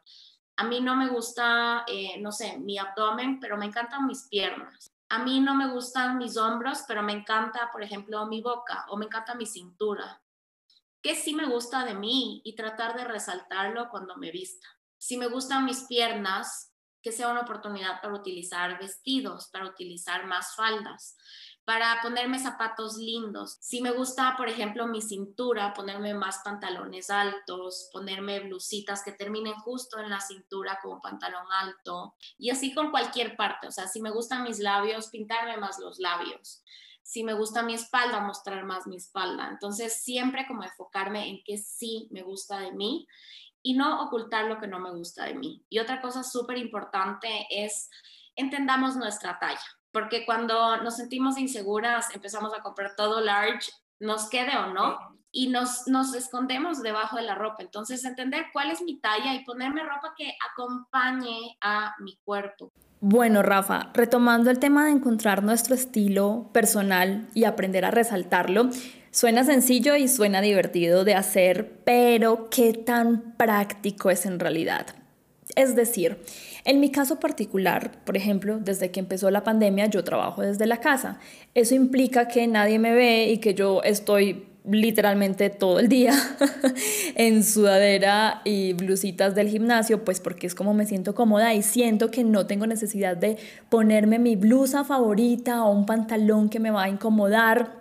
a 0.56 0.64
mí 0.64 0.80
no 0.80 0.96
me 0.96 1.08
gusta, 1.08 1.84
eh, 1.86 2.20
no 2.20 2.32
sé, 2.32 2.58
mi 2.58 2.78
abdomen, 2.78 3.40
pero 3.40 3.56
me 3.56 3.66
encantan 3.66 4.06
mis 4.06 4.28
piernas 4.28 4.92
a 5.10 5.20
mí 5.20 5.40
no 5.40 5.54
me 5.54 5.70
gustan 5.70 6.18
mis 6.18 6.36
hombros, 6.36 6.84
pero 6.86 7.02
me 7.02 7.12
encanta, 7.12 7.70
por 7.72 7.82
ejemplo, 7.82 8.26
mi 8.26 8.42
boca 8.42 8.84
o 8.88 8.96
me 8.96 9.06
encanta 9.06 9.34
mi 9.34 9.46
cintura. 9.46 10.20
¿Qué 11.00 11.14
sí 11.14 11.34
me 11.34 11.46
gusta 11.46 11.84
de 11.84 11.94
mí? 11.94 12.42
Y 12.44 12.54
tratar 12.54 12.96
de 12.96 13.04
resaltarlo 13.04 13.88
cuando 13.88 14.16
me 14.16 14.30
vista. 14.30 14.68
Si 14.98 15.16
me 15.16 15.28
gustan 15.28 15.64
mis 15.64 15.84
piernas, 15.84 16.72
que 17.00 17.12
sea 17.12 17.30
una 17.30 17.42
oportunidad 17.42 18.02
para 18.02 18.14
utilizar 18.14 18.78
vestidos, 18.78 19.48
para 19.48 19.66
utilizar 19.66 20.26
más 20.26 20.54
faldas 20.54 21.16
para 21.68 22.00
ponerme 22.00 22.38
zapatos 22.38 22.96
lindos. 22.96 23.58
Si 23.60 23.82
me 23.82 23.90
gusta, 23.90 24.36
por 24.38 24.48
ejemplo, 24.48 24.86
mi 24.86 25.02
cintura, 25.02 25.74
ponerme 25.74 26.14
más 26.14 26.40
pantalones 26.42 27.10
altos, 27.10 27.90
ponerme 27.92 28.40
blusitas 28.40 29.02
que 29.04 29.12
terminen 29.12 29.52
justo 29.52 29.98
en 29.98 30.08
la 30.08 30.18
cintura 30.18 30.78
como 30.82 31.02
pantalón 31.02 31.44
alto 31.52 32.14
y 32.38 32.48
así 32.48 32.72
con 32.72 32.90
cualquier 32.90 33.36
parte. 33.36 33.66
O 33.66 33.70
sea, 33.70 33.86
si 33.86 34.00
me 34.00 34.10
gustan 34.10 34.44
mis 34.44 34.60
labios, 34.60 35.08
pintarme 35.08 35.58
más 35.58 35.78
los 35.78 35.98
labios. 35.98 36.64
Si 37.02 37.22
me 37.22 37.34
gusta 37.34 37.62
mi 37.62 37.74
espalda, 37.74 38.20
mostrar 38.20 38.64
más 38.64 38.86
mi 38.86 38.96
espalda. 38.96 39.48
Entonces, 39.50 40.02
siempre 40.02 40.46
como 40.46 40.64
enfocarme 40.64 41.28
en 41.28 41.42
qué 41.44 41.58
sí 41.58 42.08
me 42.10 42.22
gusta 42.22 42.60
de 42.60 42.72
mí 42.72 43.06
y 43.60 43.74
no 43.74 44.04
ocultar 44.04 44.46
lo 44.46 44.58
que 44.58 44.68
no 44.68 44.78
me 44.80 44.92
gusta 44.92 45.26
de 45.26 45.34
mí. 45.34 45.62
Y 45.68 45.80
otra 45.80 46.00
cosa 46.00 46.22
súper 46.22 46.56
importante 46.56 47.46
es 47.50 47.90
entendamos 48.36 48.96
nuestra 48.96 49.38
talla 49.38 49.77
porque 49.92 50.24
cuando 50.26 50.78
nos 50.82 50.96
sentimos 50.96 51.38
inseguras 51.38 52.14
empezamos 52.14 52.52
a 52.54 52.62
comprar 52.62 52.94
todo 52.96 53.20
large, 53.20 53.70
nos 54.00 54.28
quede 54.28 54.56
o 54.56 54.72
no, 54.72 54.98
y 55.30 55.48
nos, 55.48 55.86
nos 55.86 56.14
escondemos 56.14 56.82
debajo 56.82 57.16
de 57.16 57.22
la 57.22 57.34
ropa. 57.34 57.62
Entonces, 57.62 58.04
entender 58.04 58.46
cuál 58.52 58.70
es 58.70 58.80
mi 58.82 58.98
talla 58.98 59.34
y 59.34 59.44
ponerme 59.44 59.82
ropa 59.82 60.14
que 60.16 60.32
acompañe 60.50 61.56
a 61.60 61.94
mi 62.00 62.16
cuerpo. 62.24 62.72
Bueno, 63.00 63.42
Rafa, 63.42 63.90
retomando 63.94 64.50
el 64.50 64.58
tema 64.58 64.86
de 64.86 64.92
encontrar 64.92 65.44
nuestro 65.44 65.74
estilo 65.74 66.50
personal 66.52 67.28
y 67.34 67.44
aprender 67.44 67.84
a 67.84 67.92
resaltarlo, 67.92 68.70
suena 69.10 69.44
sencillo 69.44 69.94
y 69.94 70.08
suena 70.08 70.40
divertido 70.40 71.04
de 71.04 71.14
hacer, 71.14 71.80
pero 71.84 72.48
¿qué 72.50 72.72
tan 72.72 73.36
práctico 73.36 74.10
es 74.10 74.26
en 74.26 74.40
realidad? 74.40 74.86
Es 75.54 75.76
decir, 75.76 76.24
en 76.68 76.80
mi 76.80 76.90
caso 76.90 77.18
particular, 77.18 77.92
por 78.04 78.14
ejemplo, 78.14 78.58
desde 78.58 78.90
que 78.90 79.00
empezó 79.00 79.30
la 79.30 79.42
pandemia, 79.42 79.86
yo 79.86 80.04
trabajo 80.04 80.42
desde 80.42 80.66
la 80.66 80.76
casa. 80.76 81.18
Eso 81.54 81.74
implica 81.74 82.28
que 82.28 82.46
nadie 82.46 82.78
me 82.78 82.92
ve 82.92 83.30
y 83.30 83.38
que 83.38 83.54
yo 83.54 83.82
estoy 83.82 84.44
literalmente 84.70 85.48
todo 85.48 85.78
el 85.78 85.88
día 85.88 86.12
en 87.14 87.42
sudadera 87.42 88.42
y 88.44 88.74
blusitas 88.74 89.34
del 89.34 89.48
gimnasio, 89.48 90.04
pues 90.04 90.20
porque 90.20 90.46
es 90.46 90.54
como 90.54 90.74
me 90.74 90.84
siento 90.84 91.14
cómoda 91.14 91.54
y 91.54 91.62
siento 91.62 92.10
que 92.10 92.22
no 92.22 92.46
tengo 92.46 92.66
necesidad 92.66 93.16
de 93.16 93.38
ponerme 93.70 94.18
mi 94.18 94.36
blusa 94.36 94.84
favorita 94.84 95.64
o 95.64 95.72
un 95.72 95.86
pantalón 95.86 96.50
que 96.50 96.60
me 96.60 96.70
va 96.70 96.84
a 96.84 96.88
incomodar 96.90 97.78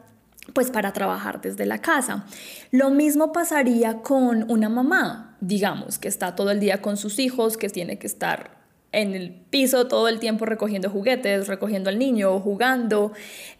pues 0.53 0.71
para 0.71 0.93
trabajar 0.93 1.41
desde 1.41 1.65
la 1.65 1.79
casa. 1.79 2.25
Lo 2.71 2.89
mismo 2.89 3.33
pasaría 3.33 4.01
con 4.01 4.49
una 4.49 4.69
mamá, 4.69 5.35
digamos, 5.41 5.99
que 5.99 6.07
está 6.07 6.37
todo 6.37 6.51
el 6.51 6.61
día 6.61 6.81
con 6.81 6.95
sus 6.95 7.19
hijos, 7.19 7.57
que 7.57 7.67
tiene 7.67 7.99
que 7.99 8.07
estar 8.07 8.56
en 8.91 9.13
el 9.13 9.31
piso 9.31 9.87
todo 9.87 10.07
el 10.07 10.19
tiempo 10.19 10.45
recogiendo 10.45 10.89
juguetes, 10.89 11.47
recogiendo 11.47 11.89
al 11.89 11.99
niño, 11.99 12.39
jugando. 12.39 13.11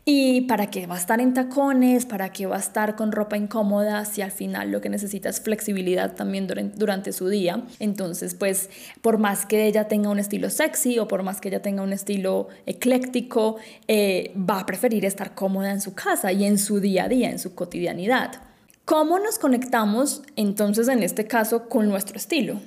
¿Y 0.06 0.42
para 0.42 0.70
qué 0.70 0.88
va 0.88 0.96
a 0.96 0.98
estar 0.98 1.20
en 1.20 1.34
tacones? 1.34 2.06
¿Para 2.06 2.32
qué 2.32 2.46
va 2.46 2.56
a 2.56 2.60
estar 2.60 2.96
con 2.96 3.12
ropa 3.12 3.36
incómoda 3.36 4.06
si 4.06 4.22
al 4.22 4.32
final 4.32 4.72
lo 4.72 4.80
que 4.80 4.90
necesita 4.90 5.28
es 5.28 5.42
flexibilidad 5.42 6.16
también 6.16 6.48
durante 6.76 7.12
su 7.12 7.28
día? 7.28 7.64
Entonces, 7.80 8.36
pues, 8.36 8.70
por 9.02 9.18
más 9.18 9.46
que 9.46 9.68
ella 9.68 9.90
tenga 9.90 10.10
un 10.10 10.20
estilo 10.20 10.50
sexy 10.50 10.98
o 10.98 11.08
por 11.08 11.24
más 11.24 11.42
que 11.42 11.50
ella 11.50 11.62
tenga 11.62 11.84
un 11.84 11.92
estilo 11.92 12.48
ecléctico, 12.66 13.58
eh, 13.88 14.34
va 14.38 14.62
a 14.62 14.66
preferir 14.66 15.04
estar 15.04 15.36
cómoda 15.36 15.72
en 15.72 15.82
su 15.82 15.94
casa 15.94 16.32
y 16.32 16.46
en 16.46 16.58
su 16.58 16.80
día 16.80 17.04
a 17.04 17.10
día, 17.10 17.30
en 17.30 17.40
su 17.40 17.54
cotidianidad. 17.54 18.32
¿Cómo 18.86 19.20
nos 19.20 19.38
conectamos 19.38 20.24
entonces 20.38 20.88
en 20.88 21.04
este 21.04 21.28
caso 21.28 21.68
con 21.68 21.90
nuestro 21.90 22.16
estilo? 22.16 22.62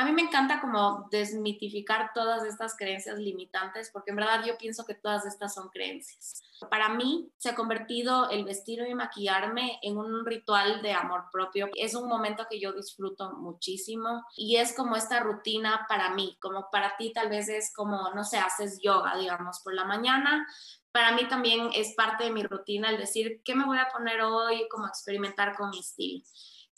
A 0.00 0.04
mí 0.06 0.12
me 0.12 0.22
encanta 0.22 0.62
como 0.62 1.08
desmitificar 1.10 2.12
todas 2.14 2.42
estas 2.44 2.74
creencias 2.74 3.18
limitantes, 3.18 3.90
porque 3.92 4.12
en 4.12 4.16
verdad 4.16 4.42
yo 4.46 4.56
pienso 4.56 4.86
que 4.86 4.94
todas 4.94 5.26
estas 5.26 5.52
son 5.52 5.68
creencias. 5.68 6.42
Para 6.70 6.88
mí 6.88 7.30
se 7.36 7.50
ha 7.50 7.54
convertido 7.54 8.30
el 8.30 8.46
vestir 8.46 8.80
y 8.88 8.94
maquillarme 8.94 9.78
en 9.82 9.98
un 9.98 10.24
ritual 10.24 10.80
de 10.80 10.94
amor 10.94 11.24
propio. 11.30 11.68
Es 11.74 11.94
un 11.94 12.08
momento 12.08 12.46
que 12.48 12.58
yo 12.58 12.72
disfruto 12.72 13.32
muchísimo 13.32 14.24
y 14.38 14.56
es 14.56 14.74
como 14.74 14.96
esta 14.96 15.20
rutina 15.20 15.84
para 15.86 16.14
mí, 16.14 16.38
como 16.40 16.70
para 16.70 16.96
ti 16.96 17.12
tal 17.12 17.28
vez 17.28 17.50
es 17.50 17.70
como, 17.74 18.10
no 18.14 18.24
sé, 18.24 18.38
haces 18.38 18.80
yoga, 18.80 19.18
digamos, 19.18 19.60
por 19.60 19.74
la 19.74 19.84
mañana. 19.84 20.46
Para 20.92 21.12
mí 21.12 21.28
también 21.28 21.68
es 21.74 21.94
parte 21.94 22.24
de 22.24 22.30
mi 22.30 22.42
rutina 22.42 22.88
el 22.88 22.96
decir, 22.96 23.42
¿qué 23.44 23.54
me 23.54 23.66
voy 23.66 23.76
a 23.76 23.90
poner 23.92 24.22
hoy? 24.22 24.66
Como 24.70 24.86
experimentar 24.86 25.54
con 25.58 25.68
mi 25.68 25.80
estilo. 25.80 26.24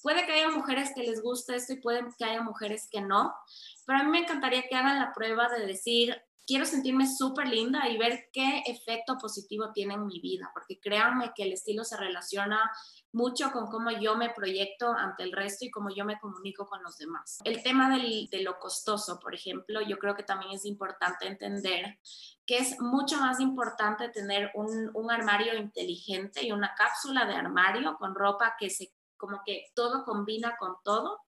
Puede 0.02 0.26
que 0.26 0.32
haya 0.32 0.50
mujeres 0.50 0.92
que 0.94 1.02
les 1.02 1.22
guste 1.22 1.54
esto 1.54 1.74
y 1.74 1.80
puede 1.80 2.04
que 2.18 2.24
haya 2.24 2.42
mujeres 2.42 2.88
que 2.90 3.00
no, 3.00 3.34
pero 3.86 4.00
a 4.00 4.02
mí 4.02 4.10
me 4.10 4.18
encantaría 4.18 4.64
que 4.68 4.74
hagan 4.74 4.98
la 4.98 5.12
prueba 5.12 5.48
de 5.48 5.66
decir, 5.66 6.20
quiero 6.46 6.64
sentirme 6.64 7.06
súper 7.06 7.48
linda 7.48 7.88
y 7.88 7.98
ver 7.98 8.28
qué 8.32 8.62
efecto 8.66 9.16
positivo 9.18 9.72
tiene 9.72 9.94
en 9.94 10.06
mi 10.06 10.20
vida, 10.20 10.50
porque 10.52 10.80
créanme 10.80 11.32
que 11.34 11.44
el 11.44 11.52
estilo 11.52 11.84
se 11.84 11.96
relaciona 11.96 12.70
mucho 13.12 13.52
con 13.52 13.66
cómo 13.66 13.90
yo 13.90 14.16
me 14.16 14.30
proyecto 14.30 14.90
ante 14.90 15.22
el 15.22 15.32
resto 15.32 15.64
y 15.64 15.70
cómo 15.70 15.90
yo 15.94 16.04
me 16.04 16.18
comunico 16.18 16.66
con 16.66 16.82
los 16.82 16.96
demás. 16.96 17.38
El 17.44 17.62
tema 17.62 17.96
de 17.96 18.42
lo 18.42 18.58
costoso, 18.58 19.20
por 19.20 19.34
ejemplo, 19.34 19.80
yo 19.82 19.98
creo 19.98 20.14
que 20.16 20.22
también 20.22 20.52
es 20.52 20.64
importante 20.64 21.26
entender 21.26 21.98
que 22.46 22.58
es 22.58 22.80
mucho 22.80 23.18
más 23.18 23.38
importante 23.38 24.08
tener 24.08 24.50
un, 24.54 24.90
un 24.94 25.10
armario 25.10 25.56
inteligente 25.56 26.44
y 26.44 26.52
una 26.52 26.74
cápsula 26.74 27.26
de 27.26 27.34
armario 27.34 27.96
con 27.98 28.14
ropa 28.14 28.56
que 28.58 28.70
se, 28.70 28.92
como 29.22 29.40
que 29.46 29.66
todo 29.74 30.04
combina 30.04 30.56
con 30.58 30.74
todo, 30.82 31.20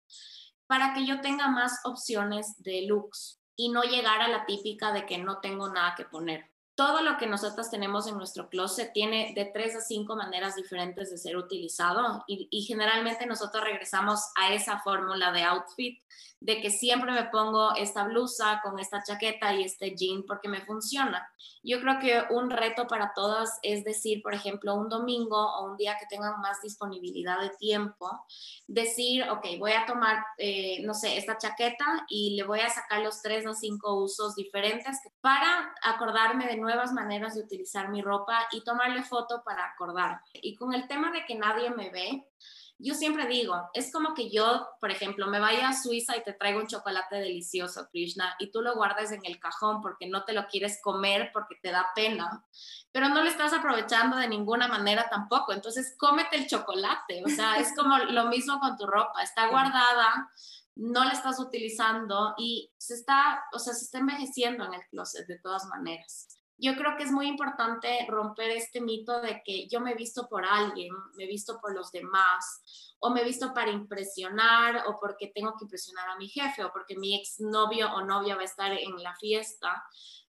para 0.66 0.94
que 0.94 1.06
yo 1.06 1.20
tenga 1.20 1.46
más 1.46 1.78
opciones 1.84 2.56
de 2.58 2.82
looks 2.88 3.40
y 3.54 3.68
no 3.68 3.84
llegar 3.84 4.20
a 4.20 4.26
la 4.26 4.46
típica 4.46 4.92
de 4.92 5.06
que 5.06 5.18
no 5.18 5.38
tengo 5.38 5.68
nada 5.68 5.94
que 5.96 6.04
poner. 6.04 6.50
Todo 6.74 7.02
lo 7.02 7.18
que 7.18 7.28
nosotros 7.28 7.70
tenemos 7.70 8.08
en 8.08 8.16
nuestro 8.16 8.48
closet 8.48 8.92
tiene 8.92 9.32
de 9.36 9.44
tres 9.44 9.76
a 9.76 9.80
cinco 9.80 10.16
maneras 10.16 10.56
diferentes 10.56 11.08
de 11.08 11.18
ser 11.18 11.36
utilizado 11.36 12.24
y, 12.26 12.48
y 12.50 12.62
generalmente 12.62 13.26
nosotros 13.26 13.62
regresamos 13.62 14.20
a 14.34 14.52
esa 14.52 14.80
fórmula 14.80 15.30
de 15.30 15.44
outfit 15.44 16.02
de 16.44 16.60
que 16.60 16.70
siempre 16.70 17.10
me 17.10 17.24
pongo 17.24 17.74
esta 17.74 18.04
blusa 18.04 18.60
con 18.62 18.78
esta 18.78 19.02
chaqueta 19.02 19.54
y 19.54 19.62
este 19.62 19.94
jean 19.96 20.24
porque 20.26 20.46
me 20.46 20.60
funciona. 20.60 21.26
Yo 21.62 21.80
creo 21.80 21.98
que 21.98 22.34
un 22.34 22.50
reto 22.50 22.86
para 22.86 23.14
todas 23.14 23.58
es 23.62 23.82
decir, 23.82 24.20
por 24.22 24.34
ejemplo, 24.34 24.74
un 24.74 24.90
domingo 24.90 25.38
o 25.38 25.70
un 25.70 25.78
día 25.78 25.96
que 25.98 26.04
tengan 26.04 26.38
más 26.42 26.60
disponibilidad 26.60 27.40
de 27.40 27.48
tiempo, 27.58 28.26
decir, 28.66 29.24
ok, 29.30 29.46
voy 29.58 29.72
a 29.72 29.86
tomar, 29.86 30.22
eh, 30.36 30.82
no 30.84 30.92
sé, 30.92 31.16
esta 31.16 31.38
chaqueta 31.38 32.04
y 32.10 32.36
le 32.36 32.42
voy 32.42 32.60
a 32.60 32.68
sacar 32.68 33.00
los 33.00 33.22
tres 33.22 33.46
o 33.46 33.54
cinco 33.54 33.94
usos 33.94 34.34
diferentes 34.34 34.98
para 35.22 35.74
acordarme 35.82 36.46
de 36.46 36.58
nuevas 36.58 36.92
maneras 36.92 37.34
de 37.34 37.40
utilizar 37.40 37.88
mi 37.88 38.02
ropa 38.02 38.48
y 38.52 38.62
tomarle 38.64 39.02
foto 39.02 39.42
para 39.46 39.64
acordarme. 39.64 40.20
Y 40.34 40.56
con 40.56 40.74
el 40.74 40.86
tema 40.88 41.10
de 41.10 41.24
que 41.24 41.36
nadie 41.36 41.70
me 41.70 41.88
ve, 41.88 42.28
yo 42.78 42.94
siempre 42.94 43.26
digo, 43.26 43.70
es 43.72 43.92
como 43.92 44.14
que 44.14 44.30
yo, 44.30 44.68
por 44.80 44.90
ejemplo, 44.90 45.28
me 45.28 45.38
vaya 45.38 45.68
a 45.68 45.72
Suiza 45.80 46.16
y 46.16 46.24
te 46.24 46.32
traigo 46.32 46.60
un 46.60 46.66
chocolate 46.66 47.16
delicioso, 47.16 47.88
Krishna, 47.90 48.34
y 48.38 48.50
tú 48.50 48.62
lo 48.62 48.74
guardes 48.74 49.12
en 49.12 49.24
el 49.24 49.38
cajón 49.38 49.80
porque 49.80 50.08
no 50.08 50.24
te 50.24 50.32
lo 50.32 50.46
quieres 50.48 50.80
comer 50.82 51.30
porque 51.32 51.56
te 51.62 51.70
da 51.70 51.90
pena, 51.94 52.44
pero 52.90 53.08
no 53.08 53.22
lo 53.22 53.30
estás 53.30 53.52
aprovechando 53.52 54.16
de 54.16 54.28
ninguna 54.28 54.66
manera 54.66 55.08
tampoco. 55.08 55.52
Entonces, 55.52 55.94
cómete 55.98 56.36
el 56.36 56.46
chocolate. 56.48 57.22
O 57.24 57.28
sea, 57.28 57.56
es 57.56 57.74
como 57.76 57.96
lo 58.10 58.26
mismo 58.26 58.58
con 58.58 58.76
tu 58.76 58.86
ropa, 58.86 59.22
está 59.22 59.48
guardada, 59.48 60.30
no 60.74 61.04
la 61.04 61.12
estás 61.12 61.38
utilizando 61.38 62.34
y 62.36 62.72
se 62.76 62.94
está, 62.94 63.44
o 63.52 63.58
sea, 63.60 63.72
se 63.72 63.84
está 63.84 63.98
envejeciendo 63.98 64.64
en 64.64 64.74
el 64.74 64.82
closet 64.90 65.26
de 65.28 65.38
todas 65.38 65.64
maneras 65.66 66.28
yo 66.64 66.76
creo 66.76 66.96
que 66.96 67.02
es 67.02 67.12
muy 67.12 67.26
importante 67.26 68.06
romper 68.08 68.50
este 68.50 68.80
mito 68.80 69.20
de 69.20 69.42
que 69.44 69.68
yo 69.68 69.80
me 69.80 69.92
he 69.92 69.94
visto 69.94 70.28
por 70.28 70.46
alguien, 70.46 70.94
me 71.14 71.24
he 71.24 71.26
visto 71.26 71.60
por 71.60 71.74
los 71.74 71.92
demás, 71.92 72.94
o 73.00 73.10
me 73.10 73.20
he 73.20 73.24
visto 73.24 73.52
para 73.52 73.70
impresionar, 73.70 74.84
o 74.86 74.98
porque 74.98 75.30
tengo 75.34 75.54
que 75.58 75.64
impresionar 75.64 76.08
a 76.08 76.16
mi 76.16 76.28
jefe, 76.28 76.64
o 76.64 76.72
porque 76.72 76.96
mi 76.96 77.14
exnovio 77.20 77.92
o 77.92 78.02
novia 78.02 78.34
va 78.34 78.42
a 78.42 78.46
estar 78.46 78.72
en 78.72 79.02
la 79.02 79.14
fiesta, 79.16 79.84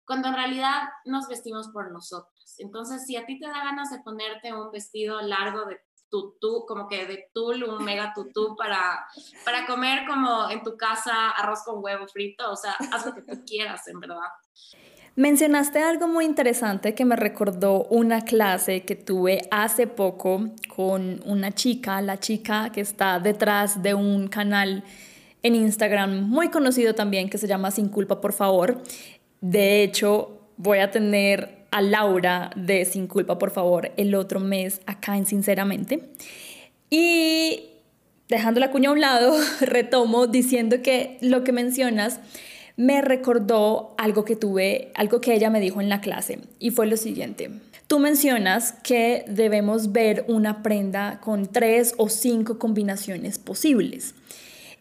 cuando 0.06 0.28
en 0.28 0.36
realidad 0.36 0.90
nos 1.06 1.28
vestimos 1.28 1.70
por 1.70 1.92
nosotros. 1.92 2.56
Entonces, 2.58 3.06
si 3.06 3.16
a 3.16 3.26
ti 3.26 3.40
te 3.40 3.48
da 3.48 3.64
ganas 3.64 3.90
de 3.92 4.00
ponerte 4.00 4.54
un 4.54 4.72
vestido 4.72 5.22
largo 5.22 5.66
de 5.66 5.82
tutú, 6.10 6.66
como 6.68 6.88
que 6.88 7.06
de 7.06 7.30
tul, 7.34 7.64
un 7.64 7.84
mega 7.84 8.14
tutú 8.14 8.56
para, 8.56 9.08
para 9.44 9.66
comer 9.66 10.06
como 10.06 10.50
en 10.50 10.64
tu 10.64 10.78
casa 10.78 11.32
arroz 11.32 11.64
con 11.64 11.84
huevo 11.84 12.08
frito, 12.08 12.52
o 12.52 12.56
sea, 12.56 12.76
haz 12.92 13.06
lo 13.06 13.14
que 13.14 13.22
tú 13.22 13.44
quieras, 13.46 13.88
en 13.88 14.00
verdad. 14.00 14.30
Mencionaste 15.18 15.80
algo 15.80 16.10
muy 16.10 16.26
interesante 16.26 16.94
que 16.94 17.06
me 17.06 17.16
recordó 17.16 17.86
una 17.86 18.26
clase 18.26 18.82
que 18.82 18.96
tuve 18.96 19.48
hace 19.50 19.88
poco 19.88 20.50
con 20.68 21.22
una 21.24 21.54
chica, 21.54 22.02
la 22.02 22.20
chica 22.20 22.70
que 22.74 22.82
está 22.82 23.20
detrás 23.20 23.82
de 23.82 23.94
un 23.94 24.28
canal 24.28 24.84
en 25.42 25.56
Instagram 25.56 26.28
muy 26.28 26.50
conocido 26.50 26.96
también 26.96 27.30
que 27.30 27.38
se 27.38 27.48
llama 27.48 27.72
Sin 27.72 27.88
culpa 27.88 28.20
por 28.20 28.34
favor. 28.34 28.84
De 29.40 29.84
hecho, 29.84 30.50
voy 30.58 30.80
a 30.80 30.92
tener 30.92 31.66
a 31.72 31.82
Laura 31.82 32.50
de 32.58 32.84
Sin 32.84 33.08
culpa 33.08 33.38
por 33.38 33.52
favor 33.52 33.94
el 33.96 34.16
otro 34.16 34.42
mes 34.42 34.82
acá 34.86 35.16
en 35.16 35.26
Sinceramente. 35.26 36.10
Y 36.90 37.70
dejando 38.28 38.60
la 38.60 38.70
cuña 38.70 38.90
a 38.90 38.92
un 38.92 39.00
lado, 39.00 39.34
retomo 39.62 40.28
diciendo 40.28 40.82
que 40.82 41.18
lo 41.22 41.46
que 41.46 41.54
mencionas 41.54 42.20
me 42.78 43.02
recordó 43.02 43.96
algo 43.98 44.26
que 44.26 44.36
tuve, 44.36 44.92
algo 44.96 45.22
que 45.22 45.34
ella 45.34 45.50
me 45.50 45.60
dijo 45.60 45.82
en 45.82 45.90
la 45.90 46.02
clase, 46.02 46.40
y 46.60 46.72
fue 46.72 46.88
lo 46.88 46.98
siguiente. 46.98 47.52
Tú 47.88 48.00
mencionas 48.00 48.74
que 48.84 49.26
debemos 49.28 49.92
ver 49.92 50.26
una 50.28 50.64
prenda 50.64 51.20
con 51.22 51.46
tres 51.46 51.94
o 51.98 52.10
cinco 52.10 52.58
combinaciones 52.58 53.38
posibles. 53.38 54.16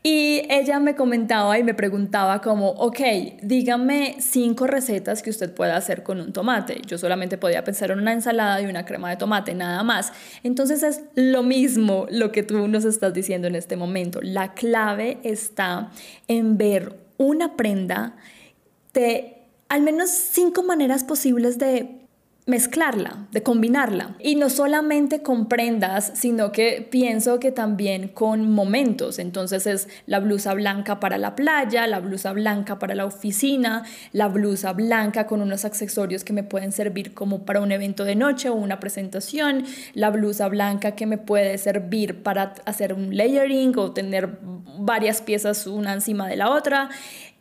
Y 0.07 0.42
ella 0.50 0.80
me 0.80 0.94
comentaba 0.94 1.59
y 1.59 1.64
me 1.64 1.72
preguntaba 1.72 2.42
como, 2.42 2.70
ok, 2.72 3.00
dígame 3.42 4.16
cinco 4.20 4.66
recetas 4.66 5.22
que 5.22 5.30
usted 5.30 5.54
pueda 5.54 5.78
hacer 5.78 6.02
con 6.02 6.20
un 6.20 6.35
tomate. 6.35 6.83
Yo 6.87 6.98
solamente 6.98 7.38
podía 7.38 7.64
pensar 7.64 7.90
en 7.90 8.00
una 8.00 8.12
ensalada 8.12 8.61
y 8.61 8.66
una 8.66 8.85
crema 8.85 9.09
de 9.09 9.16
tomate, 9.16 9.54
nada 9.54 9.83
más. 9.83 10.12
Entonces 10.42 10.83
es 10.83 11.04
lo 11.14 11.42
mismo 11.42 12.07
lo 12.11 12.33
que 12.33 12.42
tú 12.42 12.68
nos 12.68 12.85
estás 12.85 13.14
diciendo 13.14 13.48
en 13.48 13.54
este 13.54 13.76
momento. 13.76 14.20
La 14.20 14.52
clave 14.52 15.20
está 15.22 15.90
en 16.28 16.59
ver 16.59 17.04
una 17.16 17.57
prenda 17.57 18.16
de 18.92 19.42
al 19.68 19.83
menos 19.83 20.11
cinco 20.11 20.62
maneras 20.62 21.05
posibles 21.05 21.59
de 21.59 22.04
mezclarla, 22.46 23.26
de 23.33 23.42
combinarla. 23.42 24.16
Y 24.18 24.37
no 24.37 24.50
solamente 24.50 25.22
con 25.22 25.48
prendas, 25.48 26.12
sino 26.14 26.52
que 26.52 26.87
pienso 26.90 27.40
que 27.40 27.52
también 27.52 28.09
con 28.09 28.50
momentos. 28.50 29.18
Entonces 29.18 29.66
es 29.66 29.88
la 30.07 30.20
blusa 30.20 30.52
blanca 30.52 31.00
para 31.00 31.16
la 31.16 31.37
playa, 31.37 31.87
la 31.87 32.00
blusa 32.00 32.33
blanca 32.33 32.78
para 32.78 32.94
la 32.94 33.07
oficina, 33.07 33.85
la 34.12 34.28
blusa 34.28 34.74
blanca 34.74 35.26
con 35.26 35.40
unos 35.40 35.64
accesorios 35.64 36.22
que 36.22 36.35
me 36.35 36.42
pueden 36.42 36.72
servir 36.72 37.14
como 37.14 37.46
para 37.46 37.61
un 37.61 37.72
evento 37.72 38.04
de 38.04 38.14
noche 38.14 38.50
o 38.50 38.54
una 38.54 38.78
presentación, 38.78 39.64
la 39.94 40.11
blusa 40.11 40.48
blanca 40.48 40.92
que 40.92 41.07
me 41.07 41.16
puede 41.16 41.57
servir 41.57 42.22
para 42.22 42.54
hacer 42.66 42.92
un 42.92 43.16
layering 43.16 43.78
o 43.78 43.92
tener 43.92 44.38
varias 44.78 45.22
piezas 45.22 45.66
una 45.66 45.94
encima 45.94 46.28
de 46.28 46.37
la 46.37 46.50
otra. 46.50 46.90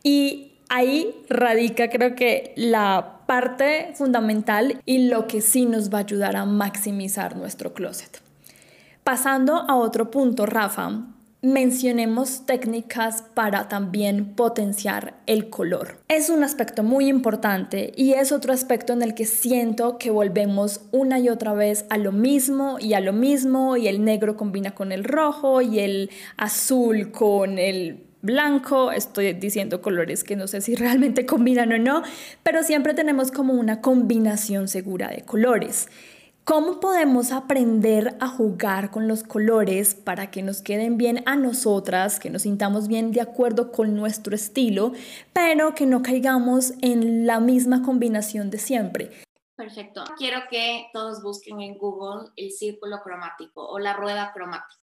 Y 0.02 0.53
ahí 0.74 1.14
radica 1.28 1.88
creo 1.88 2.16
que 2.16 2.52
la 2.56 3.20
parte 3.26 3.92
fundamental 3.94 4.80
y 4.84 5.08
lo 5.08 5.26
que 5.26 5.40
sí 5.40 5.66
nos 5.66 5.92
va 5.92 5.98
a 5.98 6.00
ayudar 6.02 6.36
a 6.36 6.44
maximizar 6.44 7.36
nuestro 7.36 7.72
closet. 7.72 8.20
Pasando 9.04 9.54
a 9.54 9.76
otro 9.76 10.10
punto, 10.10 10.46
Rafa, 10.46 10.90
mencionemos 11.42 12.46
técnicas 12.46 13.22
para 13.34 13.68
también 13.68 14.34
potenciar 14.34 15.14
el 15.26 15.48
color. 15.50 15.98
Es 16.08 16.30
un 16.30 16.42
aspecto 16.42 16.82
muy 16.82 17.08
importante 17.08 17.92
y 17.96 18.14
es 18.14 18.32
otro 18.32 18.52
aspecto 18.52 18.94
en 18.94 19.02
el 19.02 19.14
que 19.14 19.26
siento 19.26 19.98
que 19.98 20.10
volvemos 20.10 20.80
una 20.90 21.20
y 21.20 21.28
otra 21.28 21.52
vez 21.52 21.84
a 21.90 21.98
lo 21.98 22.12
mismo 22.12 22.78
y 22.80 22.94
a 22.94 23.00
lo 23.00 23.12
mismo 23.12 23.76
y 23.76 23.88
el 23.88 24.04
negro 24.04 24.36
combina 24.36 24.74
con 24.74 24.90
el 24.90 25.04
rojo 25.04 25.60
y 25.60 25.80
el 25.80 26.10
azul 26.36 27.12
con 27.12 27.58
el 27.58 28.13
blanco, 28.24 28.90
estoy 28.90 29.34
diciendo 29.34 29.82
colores 29.82 30.24
que 30.24 30.36
no 30.36 30.48
sé 30.48 30.60
si 30.60 30.74
realmente 30.76 31.26
combinan 31.26 31.72
o 31.72 31.78
no, 31.78 32.02
pero 32.42 32.62
siempre 32.62 32.94
tenemos 32.94 33.30
como 33.30 33.52
una 33.54 33.80
combinación 33.80 34.68
segura 34.68 35.08
de 35.08 35.22
colores. 35.22 35.88
¿Cómo 36.44 36.78
podemos 36.78 37.32
aprender 37.32 38.16
a 38.20 38.28
jugar 38.28 38.90
con 38.90 39.08
los 39.08 39.22
colores 39.22 39.94
para 39.94 40.30
que 40.30 40.42
nos 40.42 40.60
queden 40.60 40.98
bien 40.98 41.22
a 41.24 41.36
nosotras, 41.36 42.20
que 42.20 42.28
nos 42.28 42.42
sintamos 42.42 42.86
bien 42.86 43.12
de 43.12 43.22
acuerdo 43.22 43.72
con 43.72 43.96
nuestro 43.96 44.34
estilo, 44.34 44.92
pero 45.32 45.74
que 45.74 45.86
no 45.86 46.02
caigamos 46.02 46.74
en 46.82 47.26
la 47.26 47.40
misma 47.40 47.82
combinación 47.82 48.50
de 48.50 48.58
siempre? 48.58 49.10
Perfecto. 49.56 50.04
Quiero 50.18 50.40
que 50.50 50.88
todos 50.92 51.22
busquen 51.22 51.62
en 51.62 51.78
Google 51.78 52.28
el 52.36 52.50
círculo 52.50 53.00
cromático 53.02 53.66
o 53.66 53.78
la 53.78 53.94
rueda 53.94 54.30
cromática 54.34 54.84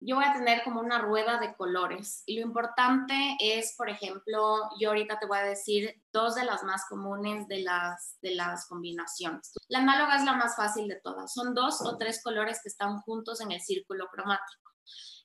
yo 0.00 0.16
voy 0.16 0.24
a 0.24 0.32
tener 0.32 0.62
como 0.62 0.80
una 0.80 0.98
rueda 0.98 1.38
de 1.38 1.54
colores 1.56 2.22
y 2.26 2.38
lo 2.38 2.46
importante 2.46 3.36
es, 3.40 3.74
por 3.76 3.90
ejemplo, 3.90 4.70
yo 4.80 4.90
ahorita 4.90 5.18
te 5.18 5.26
voy 5.26 5.38
a 5.38 5.42
decir 5.42 6.02
dos 6.12 6.36
de 6.36 6.44
las 6.44 6.62
más 6.62 6.84
comunes 6.88 7.48
de 7.48 7.62
las, 7.62 8.16
de 8.22 8.34
las 8.34 8.66
combinaciones. 8.68 9.52
La 9.68 9.80
análoga 9.80 10.16
es 10.16 10.24
la 10.24 10.34
más 10.34 10.56
fácil 10.56 10.86
de 10.88 11.00
todas. 11.02 11.32
Son 11.32 11.52
dos 11.54 11.80
o 11.82 11.96
tres 11.96 12.22
colores 12.22 12.60
que 12.62 12.68
están 12.68 13.00
juntos 13.00 13.40
en 13.40 13.50
el 13.50 13.60
círculo 13.60 14.06
cromático. 14.08 14.72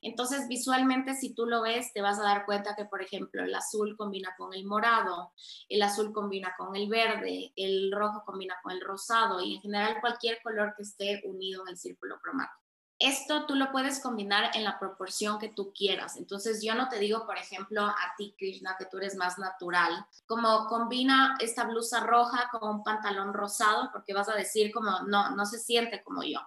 Entonces, 0.01 0.49
visualmente, 0.49 1.15
si 1.15 1.33
tú 1.33 1.45
lo 1.45 1.61
ves, 1.61 1.93
te 1.93 2.01
vas 2.01 2.19
a 2.19 2.23
dar 2.23 2.45
cuenta 2.45 2.75
que, 2.75 2.83
por 2.83 3.01
ejemplo, 3.01 3.43
el 3.43 3.55
azul 3.55 3.95
combina 3.95 4.33
con 4.37 4.53
el 4.53 4.65
morado, 4.65 5.31
el 5.69 5.81
azul 5.81 6.11
combina 6.11 6.53
con 6.57 6.75
el 6.75 6.89
verde, 6.89 7.53
el 7.55 7.89
rojo 7.91 8.23
combina 8.25 8.55
con 8.61 8.73
el 8.73 8.81
rosado 8.81 9.39
y 9.39 9.55
en 9.55 9.61
general 9.61 10.01
cualquier 10.01 10.41
color 10.43 10.73
que 10.75 10.83
esté 10.83 11.21
unido 11.23 11.63
en 11.63 11.69
el 11.69 11.77
círculo 11.77 12.19
cromático 12.21 12.62
esto 13.07 13.45
tú 13.45 13.55
lo 13.55 13.71
puedes 13.71 13.99
combinar 13.99 14.51
en 14.53 14.63
la 14.63 14.79
proporción 14.79 15.39
que 15.39 15.49
tú 15.49 15.73
quieras. 15.73 16.15
Entonces 16.17 16.63
yo 16.63 16.75
no 16.75 16.89
te 16.89 16.99
digo, 16.99 17.25
por 17.25 17.37
ejemplo, 17.37 17.83
a 17.83 18.13
ti, 18.17 18.35
Krishna, 18.37 18.75
que 18.77 18.85
tú 18.85 18.97
eres 18.97 19.15
más 19.15 19.37
natural, 19.37 20.05
como 20.25 20.67
combina 20.67 21.35
esta 21.39 21.65
blusa 21.65 22.01
roja 22.01 22.49
con 22.51 22.69
un 22.69 22.83
pantalón 22.83 23.33
rosado, 23.33 23.89
porque 23.91 24.13
vas 24.13 24.29
a 24.29 24.35
decir 24.35 24.71
como, 24.71 25.01
no, 25.07 25.35
no 25.35 25.45
se 25.45 25.59
siente 25.59 26.03
como 26.03 26.23
yo. 26.23 26.39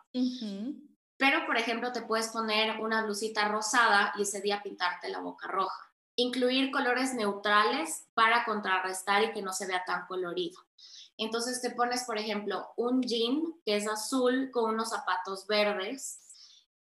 Pero, 1.16 1.46
por 1.46 1.56
ejemplo, 1.56 1.92
te 1.92 2.02
puedes 2.02 2.28
poner 2.28 2.80
una 2.80 3.02
blusita 3.04 3.48
rosada 3.48 4.12
y 4.16 4.22
ese 4.22 4.40
día 4.40 4.62
pintarte 4.62 5.08
la 5.08 5.20
boca 5.20 5.48
roja. 5.48 5.92
Incluir 6.16 6.70
colores 6.70 7.14
neutrales 7.14 8.06
para 8.14 8.44
contrarrestar 8.44 9.22
y 9.24 9.32
que 9.32 9.42
no 9.42 9.52
se 9.52 9.66
vea 9.66 9.82
tan 9.84 10.06
colorido. 10.06 10.60
Entonces 11.18 11.62
te 11.62 11.70
pones, 11.70 12.04
por 12.04 12.18
ejemplo, 12.18 12.68
un 12.76 13.02
jean 13.02 13.42
que 13.64 13.76
es 13.76 13.88
azul 13.88 14.50
con 14.52 14.74
unos 14.74 14.90
zapatos 14.90 15.46
verdes 15.46 16.20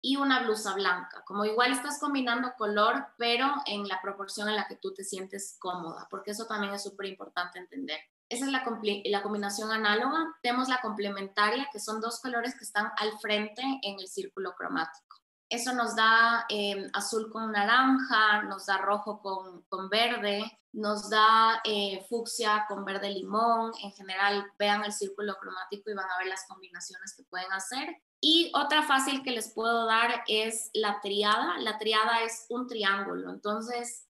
y 0.02 0.16
una 0.16 0.42
blusa 0.42 0.74
blanca. 0.74 1.22
Como 1.24 1.44
igual 1.44 1.72
estás 1.72 2.00
combinando 2.00 2.54
color, 2.58 3.06
pero 3.16 3.46
en 3.66 3.86
la 3.86 4.00
proporción 4.02 4.48
en 4.48 4.56
la 4.56 4.66
que 4.66 4.76
tú 4.76 4.92
te 4.92 5.04
sientes 5.04 5.56
cómoda, 5.60 6.08
porque 6.10 6.32
eso 6.32 6.46
también 6.46 6.74
es 6.74 6.82
súper 6.82 7.06
importante 7.06 7.60
entender. 7.60 8.00
Esa 8.28 8.46
es 8.46 8.50
la, 8.50 8.64
la, 9.04 9.22
combinación 9.22 9.70
análoga. 9.70 10.34
Tenemos 10.42 10.68
la 10.68 10.80
complementaria, 10.80 11.68
que 11.72 11.78
son 11.78 12.00
dos 12.00 12.20
colores 12.20 12.56
que 12.58 12.64
están 12.64 12.90
al 12.96 13.18
frente 13.20 13.62
en 13.82 14.00
el 14.00 14.08
círculo 14.08 14.54
cromático. 14.56 15.18
Eso 15.48 15.74
nos 15.74 15.94
da 15.94 16.46
eh, 16.48 16.90
azul 16.94 17.30
con 17.30 17.52
naranja, 17.52 18.42
nos 18.44 18.66
da 18.66 18.78
rojo 18.78 19.20
con, 19.20 19.62
con 19.68 19.90
verde, 19.90 20.58
nos 20.72 21.10
da 21.10 21.60
eh, 21.64 22.04
fucsia 22.08 22.64
con 22.68 22.86
verde 22.86 23.10
limón. 23.10 23.72
En 23.82 23.92
general, 23.92 24.50
vean 24.58 24.82
el 24.84 24.92
círculo 24.92 25.36
cromático 25.38 25.90
y 25.90 25.94
van 25.94 26.10
a 26.10 26.18
ver 26.18 26.26
las 26.26 26.46
combinaciones 26.48 27.14
que 27.14 27.24
pueden 27.24 27.52
hacer. 27.52 28.00
Y 28.24 28.52
otra 28.54 28.84
fácil 28.84 29.24
que 29.24 29.32
les 29.32 29.52
puedo 29.52 29.84
dar 29.84 30.22
es 30.28 30.70
la 30.74 31.00
triada. 31.00 31.58
La 31.58 31.76
triada 31.78 32.22
es 32.22 32.46
un 32.50 32.68
triángulo. 32.68 33.30
Entonces, 33.30 34.06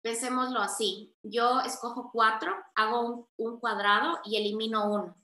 pensémoslo 0.00 0.58
así. 0.60 1.14
Yo 1.22 1.60
escojo 1.60 2.10
cuatro, 2.10 2.54
hago 2.74 3.28
un, 3.36 3.60
cuadrado 3.60 4.20
y 4.24 4.36
elimino 4.36 4.90
uno. 4.90 5.16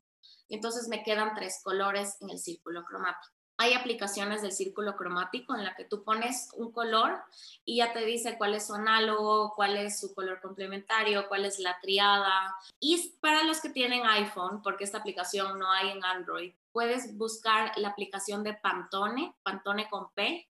Entonces 0.50 0.88
me 0.88 1.02
quedan 1.02 1.34
tres 1.34 1.60
colores 1.64 2.18
en 2.20 2.28
el 2.28 2.38
círculo 2.38 2.84
cromático. 2.84 3.32
Hay 3.56 3.72
aplicaciones 3.72 4.42
del 4.42 4.52
círculo 4.52 4.94
cromático 4.94 5.54
en 5.54 5.64
la 5.64 5.74
que 5.74 5.84
tú 5.84 6.04
pones 6.04 6.50
un 6.54 6.70
color 6.70 7.20
y 7.64 7.78
ya 7.78 7.94
te 7.94 8.04
dice 8.04 8.36
cuál 8.36 8.54
es 8.54 8.66
su 8.66 8.74
análogo, 8.74 9.54
cuál 9.56 9.76
es 9.78 9.98
su 9.98 10.14
color 10.14 10.40
complementario, 10.42 11.26
cuál 11.28 11.46
es 11.46 11.58
la 11.58 11.80
triada. 11.80 12.54
Y 12.78 13.14
para 13.20 13.42
los 13.42 13.60
que 13.62 13.70
tienen 13.70 14.06
iPhone, 14.06 14.62
porque 14.62 14.84
esta 14.84 14.98
aplicación 14.98 15.58
no 15.58 15.72
hay 15.72 15.90
en 15.90 16.04
Android, 16.04 16.52
puedes 16.72 17.16
buscar 17.16 17.72
la 17.76 17.88
aplicación 17.88 18.42
de 18.42 18.54
Pantone, 18.54 19.34
Pantone 19.42 19.88
con 19.88 20.12
P. 20.14 20.48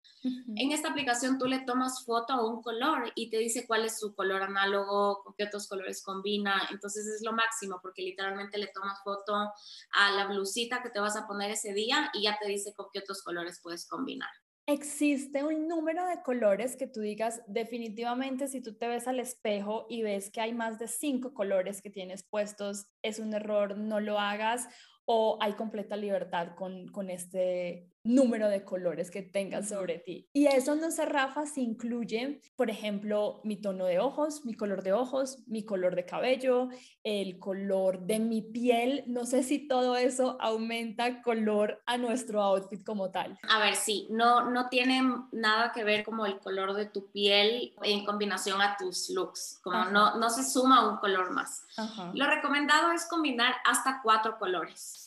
En 0.57 0.73
esta 0.73 0.89
aplicación 0.89 1.39
tú 1.39 1.47
le 1.47 1.61
tomas 1.61 2.03
foto 2.07 2.33
a 2.33 2.49
un 2.49 2.63
color 2.63 3.13
y 3.15 3.29
te 3.29 3.37
dice 3.37 3.67
cuál 3.67 3.85
es 3.85 3.99
su 3.99 4.15
color 4.15 4.43
análogo, 4.43 5.23
con 5.23 5.35
qué 5.37 5.45
otros 5.45 5.69
colores 5.69 6.03
combina. 6.03 6.67
Entonces 6.71 7.07
es 7.07 7.23
lo 7.23 7.35
máximo 7.35 7.79
porque 7.83 8.03
literalmente 8.03 8.57
le 8.57 8.69
tomas 8.69 9.03
foto 9.05 9.35
a 9.35 10.11
la 10.13 10.27
blusita 10.27 10.83
que 10.83 10.89
te 10.89 11.01
vas 11.01 11.17
a 11.17 11.27
poner 11.27 11.51
ese 11.51 11.75
día 11.75 12.11
y 12.15 12.23
ya 12.23 12.39
te 12.41 12.49
dice 12.49 12.73
con 12.75 12.87
qué 12.91 13.01
otros 13.01 13.23
colores 13.23 13.61
puedes 13.63 13.87
combinar. 13.87 14.31
¿Existe 14.67 15.45
un 15.45 15.69
número 15.69 16.07
de 16.07 16.23
colores 16.23 16.77
que 16.77 16.87
tú 16.87 17.01
digas 17.01 17.43
definitivamente 17.47 18.49
si 18.49 18.63
tú 18.63 18.75
te 18.75 18.89
ves 18.89 19.07
al 19.07 19.21
espejo 19.21 19.85
y 19.91 20.03
ves 20.03 20.31
que 20.31 20.41
hay 20.41 20.55
más 20.55 20.79
de 20.79 20.89
cinco 20.89 21.35
colores 21.35 21.83
que 21.83 21.91
tienes 21.91 22.23
puestos, 22.23 22.87
es 23.03 23.19
un 23.19 23.35
error, 23.35 23.77
no 23.77 24.01
lo 24.01 24.19
hagas? 24.19 24.67
O 25.05 25.39
hay 25.41 25.53
completa 25.53 25.97
libertad 25.97 26.55
con, 26.55 26.89
con 26.89 27.11
este 27.11 27.89
número 28.05 28.49
de 28.49 28.65
colores 28.65 29.11
que 29.11 29.23
tengas 29.23 29.71
sobre 29.71 29.99
ti. 29.99 30.29
Y 30.33 30.47
eso 30.47 30.77
no 30.77 30.91
sé, 30.91 31.07
Rafa, 31.07 31.47
si 31.47 31.63
incluye, 31.63 32.41
por 32.55 32.71
ejemplo, 32.71 33.41
mi 33.45 33.57
tono 33.57 33.87
de 33.87 33.99
ojos, 33.99 34.45
mi 34.45 34.55
color 34.55 34.83
de 34.83 34.93
ojos, 34.93 35.39
mi 35.47 35.65
color 35.65 35.97
de 35.97 36.05
cabello, 36.05 36.69
el 37.03 37.39
color 37.39 38.01
de 38.01 38.19
mi 38.21 38.43
piel. 38.43 39.05
No 39.07 39.25
sé 39.25 39.43
si 39.43 39.67
todo 39.67 39.97
eso 39.97 40.37
aumenta 40.41 41.23
color 41.23 41.83
a 41.87 41.97
nuestro 41.97 42.43
outfit 42.43 42.85
como 42.85 43.11
tal. 43.11 43.39
A 43.49 43.59
ver, 43.59 43.75
sí, 43.75 44.07
no, 44.11 44.51
no 44.51 44.69
tiene 44.69 45.03
nada 45.33 45.73
que 45.73 45.83
ver 45.83 46.05
como 46.05 46.27
el 46.27 46.39
color 46.39 46.75
de 46.75 46.87
tu 46.87 47.11
piel 47.11 47.75
en 47.83 48.05
combinación 48.05 48.61
a 48.61 48.77
tus 48.77 49.11
looks, 49.11 49.61
como 49.63 49.87
no, 49.87 50.17
no 50.19 50.29
se 50.29 50.45
suma 50.45 50.89
un 50.89 50.99
color 50.99 51.31
más. 51.31 51.65
Lo 52.13 52.27
recomendado 52.27 52.93
es 52.93 53.07
combinar 53.07 53.55
hasta 53.65 54.01
cuatro 54.03 54.39
colores. 54.39 55.04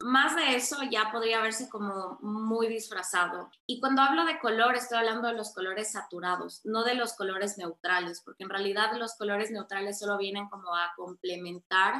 Más 0.00 0.36
de 0.36 0.54
eso 0.54 0.76
ya 0.88 1.10
podría 1.10 1.40
verse 1.40 1.68
como 1.68 2.18
muy 2.20 2.68
disfrazado. 2.68 3.50
Y 3.66 3.80
cuando 3.80 4.02
hablo 4.02 4.24
de 4.24 4.38
color, 4.38 4.76
estoy 4.76 4.98
hablando 4.98 5.26
de 5.26 5.34
los 5.34 5.52
colores 5.52 5.90
saturados, 5.90 6.60
no 6.64 6.84
de 6.84 6.94
los 6.94 7.14
colores 7.14 7.58
neutrales, 7.58 8.22
porque 8.24 8.44
en 8.44 8.50
realidad 8.50 8.92
los 8.96 9.16
colores 9.16 9.50
neutrales 9.50 9.98
solo 9.98 10.16
vienen 10.16 10.48
como 10.48 10.72
a 10.76 10.92
complementar 10.96 11.94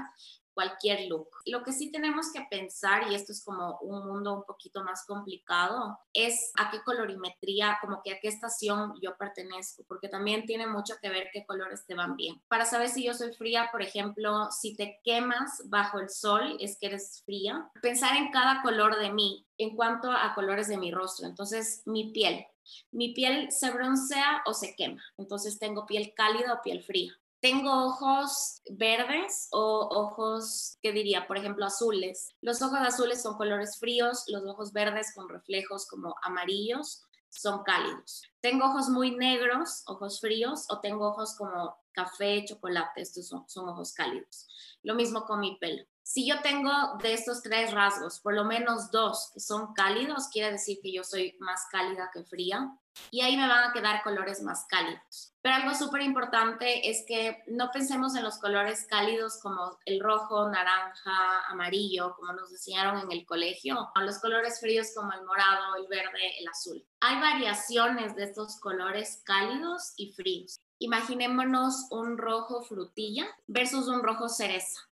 cualquier 0.58 1.06
look. 1.08 1.28
Lo 1.46 1.62
que 1.62 1.70
sí 1.70 1.92
tenemos 1.92 2.32
que 2.32 2.44
pensar, 2.50 3.08
y 3.08 3.14
esto 3.14 3.30
es 3.30 3.44
como 3.44 3.78
un 3.78 4.04
mundo 4.08 4.34
un 4.34 4.42
poquito 4.42 4.82
más 4.82 5.06
complicado, 5.06 6.00
es 6.12 6.50
a 6.58 6.68
qué 6.68 6.82
colorimetría, 6.82 7.78
como 7.80 8.02
que 8.02 8.14
a 8.14 8.18
qué 8.18 8.26
estación 8.26 8.94
yo 9.00 9.16
pertenezco, 9.16 9.84
porque 9.86 10.08
también 10.08 10.46
tiene 10.46 10.66
mucho 10.66 10.94
que 11.00 11.10
ver 11.10 11.28
qué 11.32 11.46
colores 11.46 11.86
te 11.86 11.94
van 11.94 12.16
bien. 12.16 12.42
Para 12.48 12.64
saber 12.64 12.88
si 12.88 13.04
yo 13.04 13.14
soy 13.14 13.32
fría, 13.34 13.68
por 13.70 13.82
ejemplo, 13.82 14.48
si 14.50 14.74
te 14.74 15.00
quemas 15.04 15.62
bajo 15.66 16.00
el 16.00 16.10
sol, 16.10 16.56
es 16.58 16.76
que 16.76 16.88
eres 16.88 17.22
fría. 17.24 17.70
Pensar 17.80 18.16
en 18.16 18.32
cada 18.32 18.60
color 18.62 18.98
de 18.98 19.12
mí 19.12 19.46
en 19.58 19.76
cuanto 19.76 20.10
a 20.10 20.34
colores 20.34 20.66
de 20.66 20.76
mi 20.76 20.90
rostro. 20.90 21.28
Entonces, 21.28 21.82
mi 21.86 22.10
piel. 22.10 22.44
Mi 22.90 23.14
piel 23.14 23.52
se 23.52 23.70
broncea 23.70 24.42
o 24.44 24.54
se 24.54 24.74
quema. 24.74 25.04
Entonces, 25.18 25.60
tengo 25.60 25.86
piel 25.86 26.14
cálida 26.16 26.54
o 26.54 26.62
piel 26.62 26.82
fría. 26.82 27.12
Tengo 27.40 27.86
ojos 27.86 28.62
verdes 28.70 29.48
o 29.52 29.88
ojos, 29.90 30.76
¿qué 30.82 30.92
diría? 30.92 31.26
Por 31.28 31.38
ejemplo, 31.38 31.64
azules. 31.64 32.34
Los 32.40 32.62
ojos 32.62 32.80
azules 32.80 33.22
son 33.22 33.36
colores 33.36 33.78
fríos, 33.78 34.24
los 34.26 34.44
ojos 34.44 34.72
verdes 34.72 35.14
con 35.14 35.28
reflejos 35.28 35.86
como 35.86 36.16
amarillos 36.22 37.04
son 37.30 37.62
cálidos. 37.62 38.22
Tengo 38.40 38.66
ojos 38.66 38.88
muy 38.88 39.12
negros, 39.12 39.82
ojos 39.86 40.20
fríos, 40.20 40.66
o 40.70 40.80
tengo 40.80 41.08
ojos 41.08 41.36
como 41.36 41.76
café, 41.92 42.44
chocolate, 42.44 43.02
estos 43.02 43.28
son, 43.28 43.48
son 43.48 43.68
ojos 43.68 43.92
cálidos. 43.92 44.48
Lo 44.82 44.94
mismo 44.94 45.24
con 45.24 45.40
mi 45.40 45.56
pelo. 45.58 45.84
Si 46.02 46.26
yo 46.26 46.40
tengo 46.40 46.70
de 47.02 47.12
estos 47.12 47.42
tres 47.42 47.72
rasgos, 47.72 48.20
por 48.20 48.34
lo 48.34 48.44
menos 48.44 48.90
dos 48.90 49.30
que 49.34 49.40
son 49.40 49.74
cálidos, 49.74 50.28
quiere 50.32 50.52
decir 50.52 50.78
que 50.82 50.92
yo 50.92 51.04
soy 51.04 51.36
más 51.38 51.66
cálida 51.70 52.10
que 52.12 52.24
fría 52.24 52.74
y 53.10 53.20
ahí 53.20 53.36
me 53.36 53.48
van 53.48 53.70
a 53.70 53.72
quedar 53.72 54.02
colores 54.02 54.42
más 54.42 54.66
cálidos. 54.68 55.34
Pero 55.40 55.54
algo 55.54 55.74
súper 55.74 56.02
importante 56.02 56.90
es 56.90 57.04
que 57.06 57.42
no 57.46 57.70
pensemos 57.70 58.16
en 58.16 58.24
los 58.24 58.38
colores 58.38 58.86
cálidos 58.88 59.38
como 59.40 59.78
el 59.84 60.00
rojo, 60.00 60.48
naranja, 60.48 61.46
amarillo, 61.48 62.14
como 62.16 62.32
nos 62.32 62.50
enseñaron 62.50 63.00
en 63.00 63.12
el 63.12 63.24
colegio, 63.24 63.88
o 63.94 64.00
los 64.00 64.18
colores 64.18 64.60
fríos 64.60 64.88
como 64.94 65.12
el 65.12 65.24
morado, 65.24 65.76
el 65.76 65.86
verde, 65.88 66.38
el 66.40 66.48
azul. 66.48 66.84
Hay 67.00 67.20
variaciones 67.20 68.16
de 68.16 68.24
estos 68.24 68.58
colores 68.60 69.22
cálidos 69.24 69.94
y 69.96 70.12
fríos. 70.12 70.58
Imaginémonos 70.80 71.86
un 71.90 72.18
rojo 72.18 72.62
frutilla 72.62 73.26
versus 73.46 73.88
un 73.88 74.02
rojo 74.02 74.28
cereza. 74.28 74.87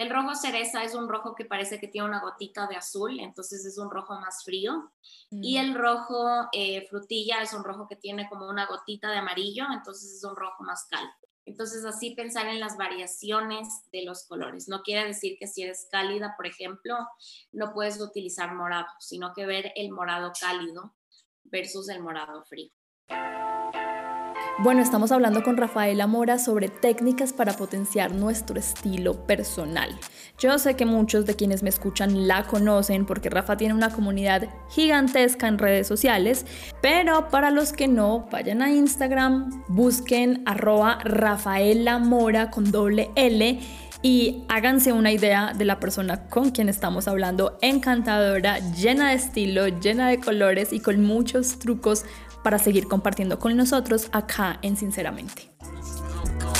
El 0.00 0.08
rojo 0.08 0.34
cereza 0.34 0.82
es 0.82 0.94
un 0.94 1.10
rojo 1.10 1.34
que 1.34 1.44
parece 1.44 1.78
que 1.78 1.86
tiene 1.86 2.08
una 2.08 2.22
gotita 2.22 2.66
de 2.66 2.74
azul, 2.74 3.20
entonces 3.20 3.66
es 3.66 3.76
un 3.76 3.90
rojo 3.90 4.18
más 4.18 4.44
frío. 4.46 4.90
Y 5.30 5.58
mm. 5.58 5.60
el 5.60 5.74
rojo 5.74 6.48
eh, 6.54 6.86
frutilla 6.88 7.42
es 7.42 7.52
un 7.52 7.62
rojo 7.62 7.86
que 7.86 7.96
tiene 7.96 8.26
como 8.30 8.48
una 8.48 8.64
gotita 8.64 9.10
de 9.10 9.18
amarillo, 9.18 9.66
entonces 9.70 10.10
es 10.16 10.24
un 10.24 10.34
rojo 10.34 10.64
más 10.64 10.86
cálido. 10.88 11.12
Entonces 11.44 11.84
así 11.84 12.14
pensar 12.14 12.46
en 12.46 12.60
las 12.60 12.78
variaciones 12.78 13.68
de 13.92 14.06
los 14.06 14.26
colores. 14.26 14.68
No 14.68 14.80
quiere 14.80 15.06
decir 15.06 15.36
que 15.38 15.46
si 15.46 15.64
eres 15.64 15.86
cálida, 15.92 16.32
por 16.34 16.46
ejemplo, 16.46 16.96
no 17.52 17.74
puedes 17.74 18.00
utilizar 18.00 18.54
morado, 18.54 18.88
sino 19.00 19.34
que 19.34 19.44
ver 19.44 19.70
el 19.76 19.90
morado 19.90 20.32
cálido 20.40 20.94
versus 21.44 21.90
el 21.90 22.00
morado 22.02 22.42
frío. 22.46 22.72
Bueno, 24.62 24.82
estamos 24.82 25.10
hablando 25.10 25.42
con 25.42 25.56
Rafaela 25.56 26.06
Mora 26.06 26.38
sobre 26.38 26.68
técnicas 26.68 27.32
para 27.32 27.54
potenciar 27.54 28.12
nuestro 28.14 28.58
estilo 28.58 29.24
personal. 29.24 29.88
Yo 30.38 30.58
sé 30.58 30.76
que 30.76 30.84
muchos 30.84 31.24
de 31.24 31.34
quienes 31.34 31.62
me 31.62 31.70
escuchan 31.70 32.28
la 32.28 32.46
conocen 32.46 33.06
porque 33.06 33.30
Rafa 33.30 33.56
tiene 33.56 33.72
una 33.72 33.88
comunidad 33.88 34.50
gigantesca 34.68 35.48
en 35.48 35.56
redes 35.56 35.86
sociales, 35.86 36.44
pero 36.82 37.30
para 37.30 37.50
los 37.50 37.72
que 37.72 37.88
no, 37.88 38.28
vayan 38.30 38.60
a 38.60 38.70
Instagram, 38.70 39.64
busquen 39.68 40.42
arroba 40.44 40.98
Rafaela 41.04 41.98
Mora 41.98 42.50
con 42.50 42.70
doble 42.70 43.10
L 43.14 43.60
y 44.02 44.44
háganse 44.48 44.92
una 44.92 45.12
idea 45.12 45.52
de 45.56 45.64
la 45.64 45.80
persona 45.80 46.28
con 46.28 46.50
quien 46.50 46.68
estamos 46.68 47.08
hablando, 47.08 47.58
encantadora, 47.60 48.58
llena 48.74 49.10
de 49.10 49.14
estilo, 49.16 49.68
llena 49.68 50.08
de 50.08 50.20
colores 50.20 50.72
y 50.72 50.80
con 50.80 51.02
muchos 51.02 51.58
trucos 51.58 52.04
para 52.42 52.58
seguir 52.58 52.88
compartiendo 52.88 53.38
con 53.38 53.56
nosotros 53.56 54.08
acá 54.12 54.58
en 54.62 54.76
Sinceramente. 54.76 55.50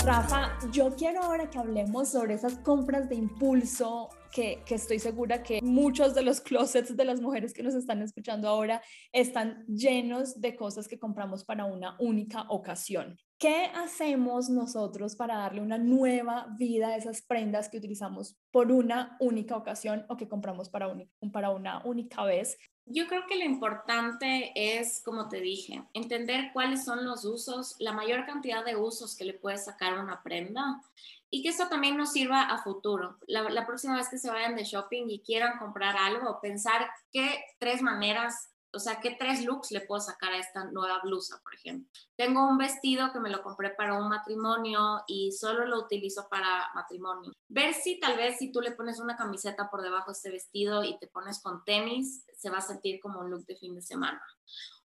Rafa, 0.03 0.57
yo 0.71 0.95
quiero 0.95 1.21
ahora 1.21 1.49
que 1.49 1.59
hablemos 1.59 2.09
sobre 2.09 2.33
esas 2.33 2.55
compras 2.59 3.07
de 3.07 3.15
impulso 3.15 4.09
que, 4.31 4.63
que, 4.65 4.75
estoy 4.75 4.97
segura 4.97 5.43
que 5.43 5.61
muchos 5.61 6.15
de 6.15 6.23
los 6.23 6.41
closets 6.41 6.95
de 6.95 7.05
las 7.05 7.21
mujeres 7.21 7.53
que 7.53 7.61
nos 7.61 7.75
están 7.75 8.01
escuchando 8.01 8.47
ahora 8.47 8.81
están 9.11 9.63
llenos 9.67 10.39
de 10.41 10.55
cosas 10.55 10.87
que 10.87 10.97
compramos 10.97 11.43
para 11.43 11.65
una 11.65 11.97
única 11.99 12.45
ocasión. 12.49 13.17
¿Qué 13.41 13.71
hacemos 13.75 14.49
nosotros 14.49 15.15
para 15.15 15.35
darle 15.35 15.61
una 15.61 15.79
nueva 15.79 16.47
vida 16.59 16.89
a 16.89 16.95
esas 16.95 17.23
prendas 17.23 17.69
que 17.69 17.77
utilizamos 17.77 18.37
por 18.51 18.71
una 18.71 19.17
única 19.19 19.57
ocasión 19.57 20.05
o 20.09 20.17
que 20.17 20.27
compramos 20.27 20.69
para, 20.69 20.95
para 21.31 21.49
una 21.49 21.83
única 21.83 22.23
vez? 22.23 22.57
Yo 22.85 23.07
creo 23.07 23.25
que 23.27 23.37
lo 23.37 23.45
importante 23.45 24.51
es, 24.55 25.01
como 25.03 25.29
te 25.29 25.39
dije, 25.39 25.83
entender 25.93 26.51
cuáles 26.51 26.83
son 26.83 27.05
los 27.05 27.25
usos, 27.25 27.75
la 27.79 27.93
mayor 27.93 28.25
cantidad 28.25 28.65
de 28.65 28.75
usos 28.75 29.15
que 29.15 29.25
le 29.25 29.33
puedes 29.33 29.65
sacar 29.65 29.99
una 29.99 30.21
prenda 30.23 30.81
y 31.29 31.41
que 31.41 31.49
eso 31.49 31.67
también 31.69 31.95
nos 31.95 32.11
sirva 32.11 32.41
a 32.41 32.61
futuro. 32.61 33.17
La, 33.27 33.43
la, 33.49 33.65
próxima 33.65 33.95
vez 33.95 34.09
que 34.09 34.17
se 34.17 34.29
vayan 34.29 34.55
de 34.55 34.65
shopping 34.65 35.05
y 35.09 35.21
quieran 35.21 35.57
comprar 35.57 35.95
algo, 35.95 36.41
pensar 36.41 36.89
qué 37.11 37.43
tres 37.59 37.81
maneras 37.81 38.50
o 38.73 38.79
sea, 38.79 38.99
¿qué 39.01 39.15
tres 39.19 39.43
looks 39.43 39.71
le 39.71 39.81
puedo 39.81 39.99
sacar 39.99 40.31
a 40.31 40.37
esta 40.37 40.65
nueva 40.65 40.99
blusa, 41.03 41.39
por 41.43 41.53
ejemplo? 41.53 41.89
Tengo 42.15 42.47
un 42.47 42.57
vestido 42.57 43.11
que 43.11 43.19
me 43.19 43.29
lo 43.29 43.43
compré 43.43 43.71
para 43.71 43.97
un 43.97 44.07
matrimonio 44.07 45.03
y 45.07 45.31
solo 45.31 45.65
lo 45.65 45.79
utilizo 45.79 46.27
para 46.29 46.69
matrimonio. 46.73 47.33
Ver 47.49 47.73
si 47.73 47.99
tal 47.99 48.15
vez 48.15 48.37
si 48.37 48.51
tú 48.51 48.61
le 48.61 48.71
pones 48.71 48.99
una 48.99 49.17
camiseta 49.17 49.69
por 49.69 49.81
debajo 49.81 50.11
de 50.11 50.13
este 50.13 50.31
vestido 50.31 50.83
y 50.83 50.97
te 50.99 51.07
pones 51.07 51.41
con 51.41 51.63
tenis, 51.65 52.25
se 52.33 52.49
va 52.49 52.59
a 52.59 52.61
sentir 52.61 52.99
como 53.01 53.19
un 53.19 53.29
look 53.29 53.45
de 53.45 53.57
fin 53.57 53.75
de 53.75 53.81
semana. 53.81 54.21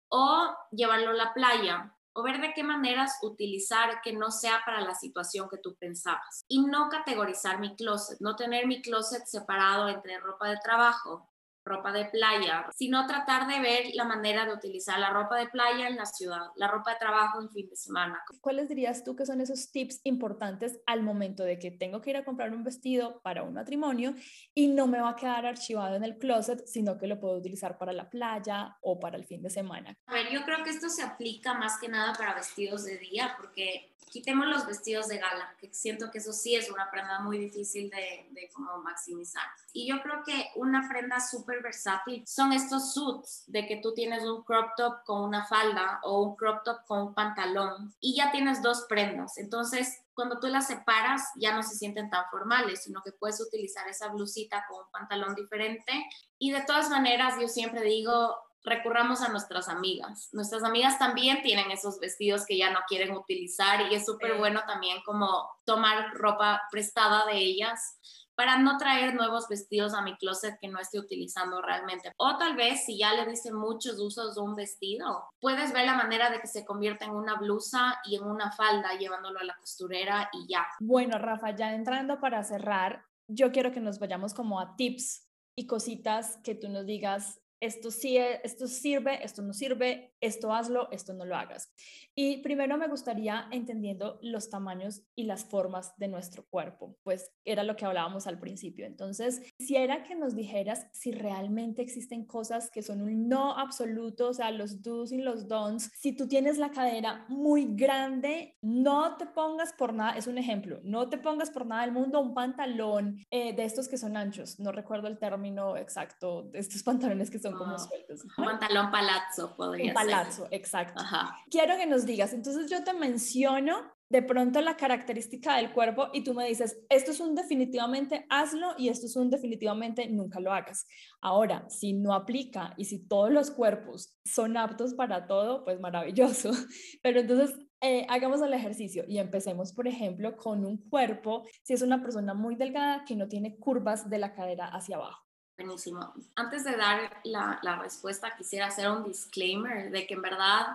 O 0.08 0.54
llevarlo 0.70 1.10
a 1.10 1.14
la 1.14 1.34
playa, 1.34 1.94
o 2.14 2.22
ver 2.22 2.40
de 2.40 2.54
qué 2.54 2.62
maneras 2.62 3.18
utilizar 3.22 4.00
que 4.02 4.12
no 4.12 4.30
sea 4.30 4.62
para 4.64 4.80
la 4.80 4.94
situación 4.94 5.48
que 5.50 5.58
tú 5.58 5.74
pensabas. 5.74 6.44
Y 6.48 6.64
no 6.64 6.88
categorizar 6.88 7.58
mi 7.58 7.74
closet, 7.76 8.18
no 8.20 8.36
tener 8.36 8.66
mi 8.66 8.80
closet 8.80 9.26
separado 9.26 9.88
entre 9.88 10.20
ropa 10.20 10.48
de 10.48 10.58
trabajo, 10.62 11.28
ropa 11.64 11.92
de 11.92 12.04
playa, 12.06 12.66
sino 12.74 13.06
tratar 13.06 13.46
de 13.46 13.60
ver 13.60 13.86
la 13.94 14.04
manera 14.04 14.44
de 14.46 14.52
utilizar 14.52 14.98
la 14.98 15.10
ropa 15.10 15.38
de 15.38 15.48
playa 15.48 15.88
en 15.88 15.96
la 15.96 16.06
ciudad, 16.06 16.50
la 16.56 16.68
ropa 16.68 16.92
de 16.92 16.98
trabajo 16.98 17.40
en 17.40 17.50
fin 17.50 17.68
de 17.68 17.76
semana. 17.76 18.22
¿Cuáles 18.40 18.68
dirías 18.68 19.04
tú 19.04 19.16
que 19.16 19.26
son 19.26 19.40
esos 19.40 19.70
tips 19.70 20.00
importantes 20.04 20.80
al 20.86 21.02
momento 21.02 21.42
de 21.44 21.58
que 21.58 21.70
tengo 21.70 22.00
que 22.00 22.10
ir 22.10 22.16
a 22.16 22.24
comprar 22.24 22.52
un 22.52 22.64
vestido 22.64 23.20
para 23.22 23.42
un 23.42 23.54
matrimonio 23.54 24.14
y 24.54 24.68
no 24.68 24.86
me 24.86 25.00
va 25.00 25.10
a 25.10 25.16
quedar 25.16 25.46
archivado 25.46 25.96
en 25.96 26.04
el 26.04 26.18
closet, 26.18 26.66
sino 26.66 26.98
que 26.98 27.06
lo 27.06 27.18
puedo 27.18 27.36
utilizar 27.36 27.78
para 27.78 27.92
la 27.92 28.10
playa 28.10 28.76
o 28.82 29.00
para 29.00 29.16
el 29.16 29.24
fin 29.24 29.42
de 29.42 29.50
semana? 29.50 29.96
A 30.06 30.14
ver, 30.14 30.30
yo 30.30 30.44
creo 30.44 30.62
que 30.62 30.70
esto 30.70 30.88
se 30.88 31.02
aplica 31.02 31.54
más 31.54 31.78
que 31.78 31.88
nada 31.88 32.12
para 32.12 32.34
vestidos 32.34 32.84
de 32.84 32.98
día, 32.98 33.34
porque 33.38 33.94
quitemos 34.10 34.46
los 34.46 34.66
vestidos 34.66 35.08
de 35.08 35.18
gala, 35.18 35.54
que 35.58 35.72
siento 35.72 36.10
que 36.10 36.18
eso 36.18 36.32
sí 36.32 36.54
es 36.54 36.70
una 36.70 36.90
prenda 36.90 37.20
muy 37.20 37.38
difícil 37.38 37.90
de, 37.90 38.28
de 38.30 38.48
como 38.52 38.78
maximizar. 38.78 39.42
Y 39.72 39.88
yo 39.88 40.00
creo 40.02 40.22
que 40.24 40.50
una 40.56 40.88
prenda 40.88 41.18
súper 41.18 41.53
versátil 41.62 42.24
son 42.26 42.52
estos 42.52 42.94
suits 42.94 43.44
de 43.46 43.66
que 43.66 43.76
tú 43.76 43.94
tienes 43.94 44.22
un 44.24 44.42
crop 44.44 44.70
top 44.76 45.04
con 45.04 45.22
una 45.22 45.46
falda 45.46 46.00
o 46.02 46.22
un 46.22 46.36
crop 46.36 46.62
top 46.64 46.78
con 46.86 47.00
un 47.00 47.14
pantalón 47.14 47.94
y 48.00 48.16
ya 48.16 48.30
tienes 48.30 48.62
dos 48.62 48.86
prendas. 48.88 49.38
Entonces, 49.38 50.02
cuando 50.14 50.38
tú 50.38 50.46
las 50.46 50.66
separas 50.66 51.22
ya 51.36 51.54
no 51.54 51.62
se 51.62 51.76
sienten 51.76 52.10
tan 52.10 52.24
formales, 52.30 52.84
sino 52.84 53.02
que 53.02 53.12
puedes 53.12 53.40
utilizar 53.40 53.88
esa 53.88 54.08
blusita 54.08 54.64
con 54.68 54.84
un 54.84 54.90
pantalón 54.90 55.34
diferente. 55.34 56.06
Y 56.38 56.52
de 56.52 56.62
todas 56.62 56.88
maneras, 56.90 57.34
yo 57.40 57.48
siempre 57.48 57.82
digo, 57.82 58.36
recurramos 58.64 59.20
a 59.20 59.28
nuestras 59.28 59.68
amigas. 59.68 60.30
Nuestras 60.32 60.64
amigas 60.64 60.98
también 60.98 61.42
tienen 61.42 61.70
esos 61.70 62.00
vestidos 62.00 62.46
que 62.46 62.56
ya 62.56 62.70
no 62.70 62.80
quieren 62.88 63.12
utilizar 63.12 63.90
y 63.90 63.94
es 63.94 64.06
súper 64.06 64.38
bueno 64.38 64.62
también 64.66 65.02
como 65.04 65.50
tomar 65.64 66.14
ropa 66.14 66.62
prestada 66.70 67.26
de 67.26 67.36
ellas 67.36 67.98
para 68.34 68.58
no 68.58 68.78
traer 68.78 69.14
nuevos 69.14 69.48
vestidos 69.48 69.94
a 69.94 70.02
mi 70.02 70.16
closet 70.16 70.58
que 70.60 70.68
no 70.68 70.78
esté 70.78 70.98
utilizando 70.98 71.62
realmente. 71.62 72.12
O 72.16 72.36
tal 72.36 72.56
vez 72.56 72.84
si 72.84 72.98
ya 72.98 73.12
le 73.14 73.26
dicen 73.26 73.54
muchos 73.54 73.98
usos 73.98 74.34
de 74.34 74.40
un 74.40 74.54
vestido, 74.54 75.28
puedes 75.40 75.72
ver 75.72 75.86
la 75.86 75.94
manera 75.94 76.30
de 76.30 76.40
que 76.40 76.46
se 76.46 76.64
convierta 76.64 77.04
en 77.04 77.12
una 77.12 77.36
blusa 77.36 78.00
y 78.04 78.16
en 78.16 78.24
una 78.24 78.52
falda 78.52 78.94
llevándolo 78.98 79.40
a 79.40 79.44
la 79.44 79.56
costurera 79.56 80.28
y 80.32 80.46
ya. 80.48 80.66
Bueno, 80.80 81.18
Rafa, 81.18 81.54
ya 81.54 81.74
entrando 81.74 82.20
para 82.20 82.42
cerrar, 82.42 83.04
yo 83.28 83.52
quiero 83.52 83.72
que 83.72 83.80
nos 83.80 83.98
vayamos 83.98 84.34
como 84.34 84.60
a 84.60 84.76
tips 84.76 85.28
y 85.56 85.66
cositas 85.66 86.38
que 86.42 86.54
tú 86.54 86.68
nos 86.68 86.84
digas 86.86 87.40
esto 87.64 87.90
sí, 87.90 88.16
esto 88.16 88.66
sirve, 88.66 89.24
esto 89.24 89.42
no 89.42 89.52
sirve, 89.52 90.14
esto 90.20 90.52
hazlo, 90.52 90.88
esto 90.90 91.12
no 91.14 91.24
lo 91.24 91.36
hagas. 91.36 91.72
Y 92.14 92.38
primero 92.38 92.76
me 92.76 92.88
gustaría 92.88 93.46
entendiendo 93.50 94.18
los 94.22 94.50
tamaños 94.50 95.02
y 95.14 95.24
las 95.24 95.44
formas 95.44 95.96
de 95.96 96.08
nuestro 96.08 96.46
cuerpo, 96.48 96.96
pues 97.02 97.32
era 97.44 97.62
lo 97.62 97.76
que 97.76 97.84
hablábamos 97.84 98.26
al 98.26 98.38
principio. 98.38 98.86
Entonces, 98.86 99.40
quisiera 99.56 100.04
que 100.04 100.14
nos 100.14 100.34
dijeras 100.34 100.86
si 100.92 101.12
realmente 101.12 101.82
existen 101.82 102.24
cosas 102.24 102.70
que 102.70 102.82
son 102.82 103.02
un 103.02 103.28
no 103.28 103.58
absoluto, 103.58 104.28
o 104.28 104.34
sea, 104.34 104.50
los 104.50 104.82
do's 104.82 105.12
y 105.12 105.18
los 105.18 105.48
don'ts. 105.48 105.90
Si 105.94 106.12
tú 106.12 106.28
tienes 106.28 106.58
la 106.58 106.70
cadera 106.70 107.24
muy 107.28 107.74
grande, 107.74 108.56
no 108.62 109.16
te 109.16 109.26
pongas 109.26 109.72
por 109.72 109.92
nada, 109.92 110.16
es 110.16 110.26
un 110.26 110.38
ejemplo, 110.38 110.80
no 110.84 111.08
te 111.08 111.18
pongas 111.18 111.50
por 111.50 111.66
nada 111.66 111.82
del 111.82 111.92
mundo 111.92 112.20
un 112.20 112.34
pantalón 112.34 113.18
eh, 113.30 113.54
de 113.54 113.64
estos 113.64 113.88
que 113.88 113.98
son 113.98 114.16
anchos, 114.16 114.58
no 114.60 114.72
recuerdo 114.72 115.08
el 115.08 115.18
término 115.18 115.76
exacto 115.76 116.44
de 116.44 116.58
estos 116.58 116.82
pantalones 116.84 117.30
que 117.30 117.38
son 117.38 117.53
como 117.54 117.78
sueltos. 117.78 118.24
Un 118.36 118.44
pantalón 118.44 118.90
palazzo 118.90 119.56
podría 119.56 119.88
un 119.88 119.94
palazzo, 119.94 120.48
exacto. 120.50 121.02
Quiero 121.50 121.76
que 121.76 121.86
nos 121.86 122.06
digas, 122.06 122.32
entonces 122.32 122.70
yo 122.70 122.84
te 122.84 122.92
menciono 122.92 123.94
de 124.10 124.22
pronto 124.22 124.60
la 124.60 124.76
característica 124.76 125.56
del 125.56 125.72
cuerpo 125.72 126.08
y 126.12 126.22
tú 126.22 126.34
me 126.34 126.46
dices, 126.46 126.78
esto 126.88 127.10
es 127.10 127.20
un 127.20 127.34
definitivamente 127.34 128.26
hazlo 128.28 128.74
y 128.78 128.88
esto 128.88 129.06
es 129.06 129.16
un 129.16 129.30
definitivamente 129.30 130.08
nunca 130.08 130.40
lo 130.40 130.52
hagas. 130.52 130.86
Ahora, 131.20 131.68
si 131.68 131.94
no 131.94 132.14
aplica 132.14 132.74
y 132.76 132.84
si 132.84 133.08
todos 133.08 133.32
los 133.32 133.50
cuerpos 133.50 134.16
son 134.24 134.56
aptos 134.56 134.94
para 134.94 135.26
todo, 135.26 135.64
pues 135.64 135.80
maravilloso. 135.80 136.50
Pero 137.02 137.20
entonces 137.20 137.58
eh, 137.80 138.06
hagamos 138.08 138.40
el 138.42 138.52
ejercicio 138.52 139.04
y 139.08 139.18
empecemos, 139.18 139.72
por 139.72 139.88
ejemplo, 139.88 140.36
con 140.36 140.64
un 140.64 140.78
cuerpo, 140.88 141.44
si 141.62 141.72
es 141.72 141.82
una 141.82 142.00
persona 142.00 142.34
muy 142.34 142.56
delgada 142.56 143.04
que 143.04 143.16
no 143.16 143.26
tiene 143.26 143.56
curvas 143.56 144.08
de 144.08 144.18
la 144.18 144.32
cadera 144.32 144.66
hacia 144.66 144.96
abajo. 144.96 145.24
Buenísimo. 145.56 146.12
Antes 146.34 146.64
de 146.64 146.76
dar 146.76 147.20
la, 147.24 147.60
la, 147.62 147.76
respuesta, 147.76 148.36
quisiera 148.36 148.66
hacer 148.66 148.90
un 148.90 149.04
disclaimer 149.04 149.90
de 149.90 150.06
que 150.06 150.14
en 150.14 150.22
verdad 150.22 150.66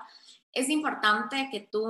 es 0.53 0.69
importante 0.69 1.49
que 1.51 1.67
tú 1.69 1.85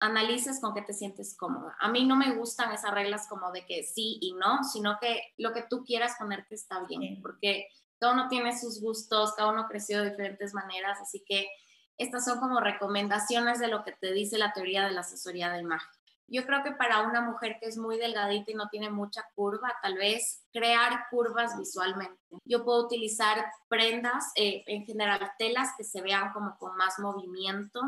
analices 0.00 0.60
con 0.60 0.74
qué 0.74 0.82
te 0.82 0.92
sientes 0.92 1.36
cómoda. 1.36 1.76
A 1.80 1.88
mí 1.88 2.04
no 2.06 2.16
me 2.16 2.34
gustan 2.34 2.72
esas 2.72 2.92
reglas 2.92 3.26
como 3.28 3.52
de 3.52 3.66
que 3.66 3.82
sí 3.82 4.18
y 4.20 4.32
no, 4.34 4.64
sino 4.64 4.98
que 5.00 5.32
lo 5.36 5.52
que 5.52 5.64
tú 5.68 5.84
quieras 5.84 6.16
ponerte 6.18 6.54
está 6.54 6.84
bien, 6.84 7.20
porque 7.22 7.68
cada 7.98 8.12
uno 8.12 8.28
tiene 8.28 8.58
sus 8.58 8.80
gustos, 8.80 9.34
cada 9.34 9.50
uno 9.50 9.66
creció 9.66 10.02
de 10.02 10.10
diferentes 10.10 10.52
maneras, 10.52 10.98
así 11.00 11.22
que 11.26 11.48
estas 11.96 12.24
son 12.24 12.40
como 12.40 12.60
recomendaciones 12.60 13.60
de 13.60 13.68
lo 13.68 13.84
que 13.84 13.92
te 13.92 14.12
dice 14.12 14.36
la 14.36 14.52
teoría 14.52 14.84
de 14.84 14.92
la 14.92 15.00
asesoría 15.00 15.50
de 15.50 15.60
imagen. 15.60 15.88
Yo 16.26 16.44
creo 16.46 16.62
que 16.62 16.72
para 16.72 17.02
una 17.02 17.20
mujer 17.20 17.58
que 17.60 17.68
es 17.68 17.76
muy 17.76 17.98
delgadita 17.98 18.50
y 18.50 18.54
no 18.54 18.68
tiene 18.68 18.90
mucha 18.90 19.24
curva, 19.34 19.74
tal 19.82 19.96
vez 19.96 20.44
crear 20.52 21.06
curvas 21.10 21.56
visualmente. 21.58 22.20
Yo 22.44 22.64
puedo 22.64 22.84
utilizar 22.84 23.44
prendas, 23.68 24.32
eh, 24.36 24.62
en 24.66 24.84
general 24.84 25.32
telas 25.38 25.70
que 25.76 25.84
se 25.84 26.00
vean 26.02 26.32
como 26.32 26.56
con 26.58 26.76
más 26.76 26.98
movimiento, 26.98 27.80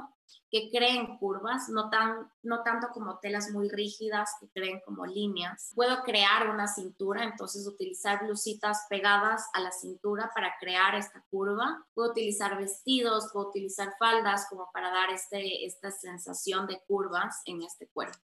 que 0.51 0.71
creen 0.71 1.19
curvas, 1.19 1.69
no, 1.69 1.91
tan, 1.91 2.31
no 2.43 2.63
tanto 2.63 2.89
como 2.93 3.19
telas 3.19 3.51
muy 3.51 3.69
rígidas 3.69 4.31
que 4.41 4.49
creen 4.51 4.81
como 4.85 5.07
líneas. 5.07 5.73
Puedo 5.75 6.03
crear 6.03 6.49
una 6.49 6.67
cintura, 6.67 7.25
entonces 7.25 7.67
utilizar 7.67 8.25
blusitas 8.25 8.87
pegadas 8.89 9.49
a 9.53 9.61
la 9.61 9.73
cintura 9.73 10.31
para 10.35 10.55
crear 10.61 10.95
esta 10.95 11.25
curva. 11.31 11.85
Puedo 11.95 12.11
utilizar 12.11 12.57
vestidos, 12.59 13.31
puedo 13.33 13.49
utilizar 13.49 13.95
faldas 13.99 14.47
como 14.49 14.71
para 14.73 14.91
dar 14.91 15.11
este, 15.11 15.65
esta 15.65 15.91
sensación 15.91 16.67
de 16.67 16.81
curvas 16.87 17.43
en 17.45 17.63
este 17.63 17.89
cuerpo. 17.89 18.19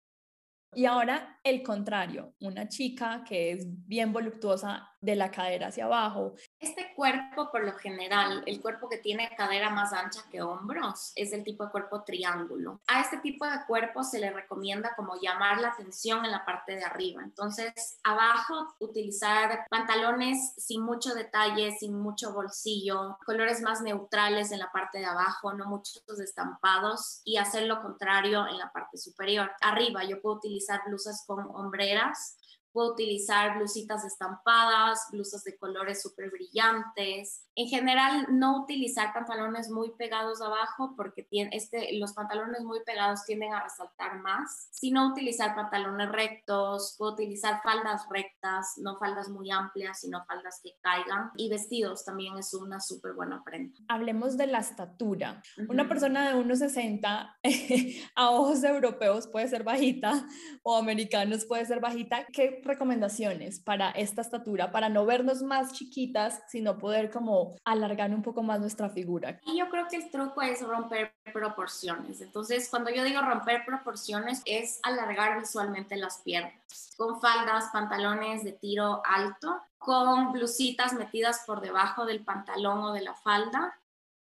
Y 0.72 0.84
ahora 0.84 1.40
el 1.42 1.62
contrario, 1.62 2.34
una 2.40 2.68
chica 2.68 3.24
que 3.26 3.52
es 3.52 3.66
bien 3.86 4.12
voluptuosa 4.12 4.88
de 5.00 5.16
la 5.16 5.30
cadera 5.30 5.68
hacia 5.68 5.86
abajo. 5.86 6.34
Este 6.60 6.92
cuerpo, 6.94 7.50
por 7.50 7.64
lo 7.64 7.72
general, 7.72 8.42
el 8.44 8.60
cuerpo 8.60 8.90
que 8.90 8.98
tiene 8.98 9.34
cadera 9.34 9.70
más 9.70 9.94
ancha 9.94 10.20
que 10.30 10.42
hombros, 10.42 11.12
es 11.16 11.32
el 11.32 11.42
tipo 11.42 11.64
de 11.64 11.70
cuerpo 11.70 12.02
triángulo. 12.02 12.82
A 12.86 13.00
este 13.00 13.16
tipo 13.16 13.46
de 13.46 13.64
cuerpo 13.66 14.04
se 14.04 14.18
le 14.18 14.30
recomienda 14.30 14.94
como 14.94 15.18
llamar 15.18 15.58
la 15.58 15.68
atención 15.68 16.22
en 16.22 16.30
la 16.30 16.44
parte 16.44 16.76
de 16.76 16.84
arriba. 16.84 17.22
Entonces, 17.22 17.98
abajo, 18.04 18.74
utilizar 18.78 19.64
pantalones 19.70 20.52
sin 20.58 20.82
mucho 20.82 21.14
detalle, 21.14 21.72
sin 21.72 21.98
mucho 21.98 22.34
bolsillo, 22.34 23.16
colores 23.24 23.62
más 23.62 23.80
neutrales 23.80 24.52
en 24.52 24.58
la 24.58 24.70
parte 24.70 24.98
de 24.98 25.06
abajo, 25.06 25.54
no 25.54 25.64
muchos 25.64 26.02
estampados 26.20 27.22
y 27.24 27.38
hacer 27.38 27.62
lo 27.68 27.80
contrario 27.80 28.46
en 28.46 28.58
la 28.58 28.70
parte 28.70 28.98
superior. 28.98 29.50
Arriba, 29.62 30.04
yo 30.04 30.20
puedo 30.20 30.36
utilizar 30.36 30.82
blusas 30.86 31.24
con 31.26 31.40
hombreras 31.54 32.36
Puedo 32.72 32.92
utilizar 32.92 33.56
blusitas 33.56 34.04
estampadas, 34.04 35.08
blusas 35.10 35.44
de 35.44 35.56
colores 35.56 36.02
súper 36.02 36.30
brillantes. 36.30 37.46
En 37.54 37.68
general, 37.68 38.26
no 38.30 38.62
utilizar 38.62 39.12
pantalones 39.12 39.70
muy 39.70 39.90
pegados 39.90 40.40
abajo 40.40 40.94
porque 40.96 41.22
tiene, 41.22 41.50
este, 41.54 41.98
los 41.98 42.12
pantalones 42.12 42.62
muy 42.62 42.80
pegados 42.84 43.24
tienden 43.24 43.52
a 43.52 43.62
resaltar 43.62 44.20
más, 44.20 44.68
sino 44.70 45.08
utilizar 45.08 45.54
pantalones 45.54 46.10
rectos, 46.10 46.94
puedo 46.96 47.12
utilizar 47.12 47.60
faldas 47.62 48.06
rectas, 48.08 48.74
no 48.78 48.98
faldas 48.98 49.28
muy 49.28 49.50
amplias, 49.50 50.00
sino 50.00 50.24
faldas 50.24 50.60
que 50.62 50.76
caigan. 50.80 51.30
Y 51.36 51.50
vestidos 51.50 52.04
también 52.04 52.38
es 52.38 52.54
una 52.54 52.80
súper 52.80 53.12
buena 53.12 53.42
prenda. 53.44 53.78
Hablemos 53.88 54.36
de 54.36 54.46
la 54.46 54.58
estatura. 54.58 55.42
Una 55.68 55.88
persona 55.88 56.28
de 56.28 56.36
1,60 56.36 57.34
a 58.14 58.30
ojos 58.30 58.64
europeos 58.64 59.26
puede 59.26 59.48
ser 59.48 59.64
bajita 59.64 60.26
o 60.62 60.76
americanos 60.76 61.44
puede 61.44 61.66
ser 61.66 61.80
bajita. 61.80 62.26
¿Qué 62.32 62.59
recomendaciones 62.64 63.60
para 63.60 63.90
esta 63.90 64.22
estatura, 64.22 64.72
para 64.72 64.88
no 64.88 65.06
vernos 65.06 65.42
más 65.42 65.72
chiquitas, 65.72 66.42
sino 66.48 66.78
poder 66.78 67.10
como 67.10 67.56
alargar 67.64 68.10
un 68.10 68.22
poco 68.22 68.42
más 68.42 68.60
nuestra 68.60 68.90
figura? 68.90 69.40
Y 69.46 69.58
yo 69.58 69.68
creo 69.68 69.86
que 69.88 69.96
el 69.96 70.10
truco 70.10 70.42
es 70.42 70.60
romper 70.62 71.12
proporciones. 71.32 72.20
Entonces, 72.20 72.68
cuando 72.68 72.90
yo 72.90 73.04
digo 73.04 73.20
romper 73.20 73.64
proporciones, 73.64 74.42
es 74.44 74.80
alargar 74.82 75.38
visualmente 75.38 75.96
las 75.96 76.18
piernas, 76.18 76.94
con 76.96 77.20
faldas, 77.20 77.70
pantalones 77.72 78.44
de 78.44 78.52
tiro 78.52 79.02
alto, 79.04 79.60
con 79.78 80.32
blusitas 80.32 80.92
metidas 80.92 81.44
por 81.46 81.60
debajo 81.60 82.04
del 82.04 82.22
pantalón 82.22 82.82
o 82.82 82.92
de 82.92 83.00
la 83.00 83.14
falda, 83.14 83.79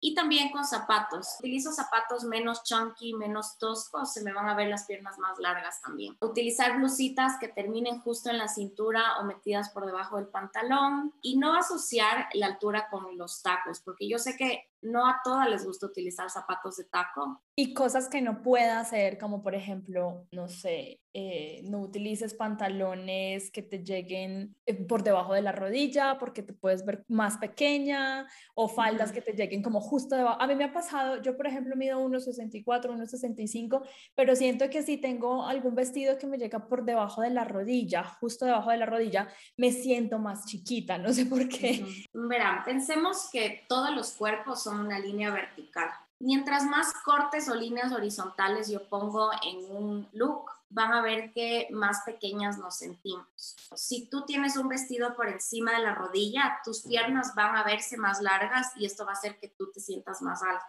y 0.06 0.14
también 0.14 0.50
con 0.50 0.64
zapatos. 0.64 1.34
Utilizo 1.40 1.72
zapatos 1.72 2.22
menos 2.22 2.62
chunky, 2.62 3.12
menos 3.14 3.58
toscos, 3.58 4.12
se 4.12 4.22
me 4.22 4.32
van 4.32 4.48
a 4.48 4.54
ver 4.54 4.68
las 4.68 4.86
piernas 4.86 5.18
más 5.18 5.36
largas 5.40 5.82
también. 5.82 6.16
Utilizar 6.20 6.76
blusitas 6.76 7.40
que 7.40 7.48
terminen 7.48 7.98
justo 8.02 8.30
en 8.30 8.38
la 8.38 8.46
cintura 8.46 9.18
o 9.18 9.24
metidas 9.24 9.70
por 9.70 9.84
debajo 9.84 10.18
del 10.18 10.28
pantalón 10.28 11.12
y 11.22 11.38
no 11.38 11.54
asociar 11.54 12.28
la 12.34 12.46
altura 12.46 12.86
con 12.88 13.18
los 13.18 13.42
tacos, 13.42 13.80
porque 13.80 14.08
yo 14.08 14.18
sé 14.18 14.36
que 14.36 14.70
no 14.80 15.08
a 15.08 15.20
todas 15.24 15.48
les 15.48 15.64
gusta 15.64 15.86
utilizar 15.86 16.30
zapatos 16.30 16.76
de 16.76 16.84
taco. 16.84 17.42
Y 17.56 17.74
cosas 17.74 18.08
que 18.08 18.22
no 18.22 18.42
pueda 18.42 18.78
hacer, 18.78 19.18
como 19.18 19.42
por 19.42 19.56
ejemplo, 19.56 20.26
no 20.30 20.48
sé, 20.48 21.00
eh, 21.18 21.62
no 21.64 21.78
utilices 21.78 22.34
pantalones 22.34 23.50
que 23.50 23.62
te 23.62 23.82
lleguen 23.82 24.54
eh, 24.66 24.74
por 24.74 25.02
debajo 25.02 25.32
de 25.32 25.40
la 25.40 25.50
rodilla 25.50 26.18
porque 26.18 26.42
te 26.42 26.52
puedes 26.52 26.84
ver 26.84 27.06
más 27.08 27.38
pequeña 27.38 28.28
o 28.54 28.68
faldas 28.68 29.12
que 29.12 29.22
te 29.22 29.32
lleguen 29.32 29.62
como 29.62 29.80
justo 29.80 30.14
debajo. 30.14 30.42
A 30.42 30.46
mí 30.46 30.54
me 30.54 30.64
ha 30.64 30.74
pasado, 30.74 31.22
yo 31.22 31.34
por 31.34 31.46
ejemplo 31.46 31.74
mido 31.74 32.06
1,64, 32.06 32.66
1,65, 32.66 33.82
pero 34.14 34.36
siento 34.36 34.68
que 34.68 34.82
si 34.82 34.98
tengo 34.98 35.46
algún 35.46 35.74
vestido 35.74 36.18
que 36.18 36.26
me 36.26 36.36
llega 36.36 36.68
por 36.68 36.84
debajo 36.84 37.22
de 37.22 37.30
la 37.30 37.44
rodilla, 37.44 38.04
justo 38.04 38.44
debajo 38.44 38.70
de 38.70 38.76
la 38.76 38.84
rodilla, 38.84 39.26
me 39.56 39.72
siento 39.72 40.18
más 40.18 40.44
chiquita, 40.44 40.98
no 40.98 41.14
sé 41.14 41.24
por 41.24 41.48
qué. 41.48 41.82
Verán, 42.12 42.62
pensemos 42.62 43.30
que 43.32 43.64
todos 43.70 43.90
los 43.96 44.12
cuerpos 44.12 44.62
son 44.62 44.80
una 44.80 44.98
línea 44.98 45.30
vertical. 45.30 45.88
Mientras 46.18 46.64
más 46.64 46.92
cortes 47.04 47.48
o 47.48 47.54
líneas 47.54 47.92
horizontales 47.92 48.70
yo 48.70 48.86
pongo 48.86 49.30
en 49.42 49.74
un 49.74 50.08
look, 50.12 50.50
van 50.68 50.92
a 50.92 51.02
ver 51.02 51.32
que 51.32 51.68
más 51.70 52.02
pequeñas 52.04 52.58
nos 52.58 52.78
sentimos. 52.78 53.56
Si 53.74 54.08
tú 54.08 54.24
tienes 54.24 54.56
un 54.56 54.68
vestido 54.68 55.14
por 55.14 55.28
encima 55.28 55.72
de 55.72 55.84
la 55.84 55.94
rodilla, 55.94 56.60
tus 56.64 56.82
piernas 56.82 57.34
van 57.34 57.56
a 57.56 57.64
verse 57.64 57.96
más 57.96 58.20
largas 58.20 58.72
y 58.76 58.86
esto 58.86 59.04
va 59.04 59.12
a 59.12 59.14
hacer 59.14 59.38
que 59.38 59.48
tú 59.48 59.70
te 59.72 59.80
sientas 59.80 60.22
más 60.22 60.42
alta. 60.42 60.66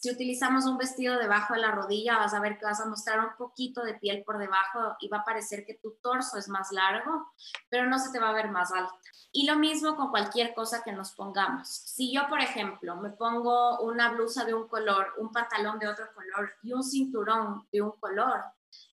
Si 0.00 0.12
utilizamos 0.12 0.64
un 0.66 0.78
vestido 0.78 1.18
debajo 1.18 1.54
de 1.54 1.60
la 1.60 1.72
rodilla, 1.72 2.18
vas 2.18 2.32
a 2.32 2.38
ver 2.38 2.56
que 2.56 2.64
vas 2.64 2.80
a 2.80 2.86
mostrar 2.86 3.18
un 3.18 3.34
poquito 3.36 3.82
de 3.82 3.94
piel 3.94 4.22
por 4.22 4.38
debajo 4.38 4.96
y 5.00 5.08
va 5.08 5.18
a 5.18 5.24
parecer 5.24 5.66
que 5.66 5.74
tu 5.74 5.96
torso 6.00 6.38
es 6.38 6.48
más 6.48 6.70
largo, 6.70 7.32
pero 7.68 7.88
no 7.88 7.98
se 7.98 8.12
te 8.12 8.20
va 8.20 8.28
a 8.28 8.32
ver 8.32 8.48
más 8.48 8.70
alta. 8.70 8.94
Y 9.32 9.44
lo 9.44 9.56
mismo 9.56 9.96
con 9.96 10.10
cualquier 10.10 10.54
cosa 10.54 10.84
que 10.84 10.92
nos 10.92 11.10
pongamos. 11.12 11.68
Si 11.68 12.14
yo, 12.14 12.28
por 12.28 12.40
ejemplo, 12.40 12.94
me 12.94 13.10
pongo 13.10 13.80
una 13.80 14.12
blusa 14.12 14.44
de 14.44 14.54
un 14.54 14.68
color, 14.68 15.14
un 15.18 15.32
pantalón 15.32 15.80
de 15.80 15.88
otro 15.88 16.06
color 16.14 16.52
y 16.62 16.72
un 16.72 16.84
cinturón 16.84 17.66
de 17.72 17.82
un 17.82 17.90
color, 17.98 18.44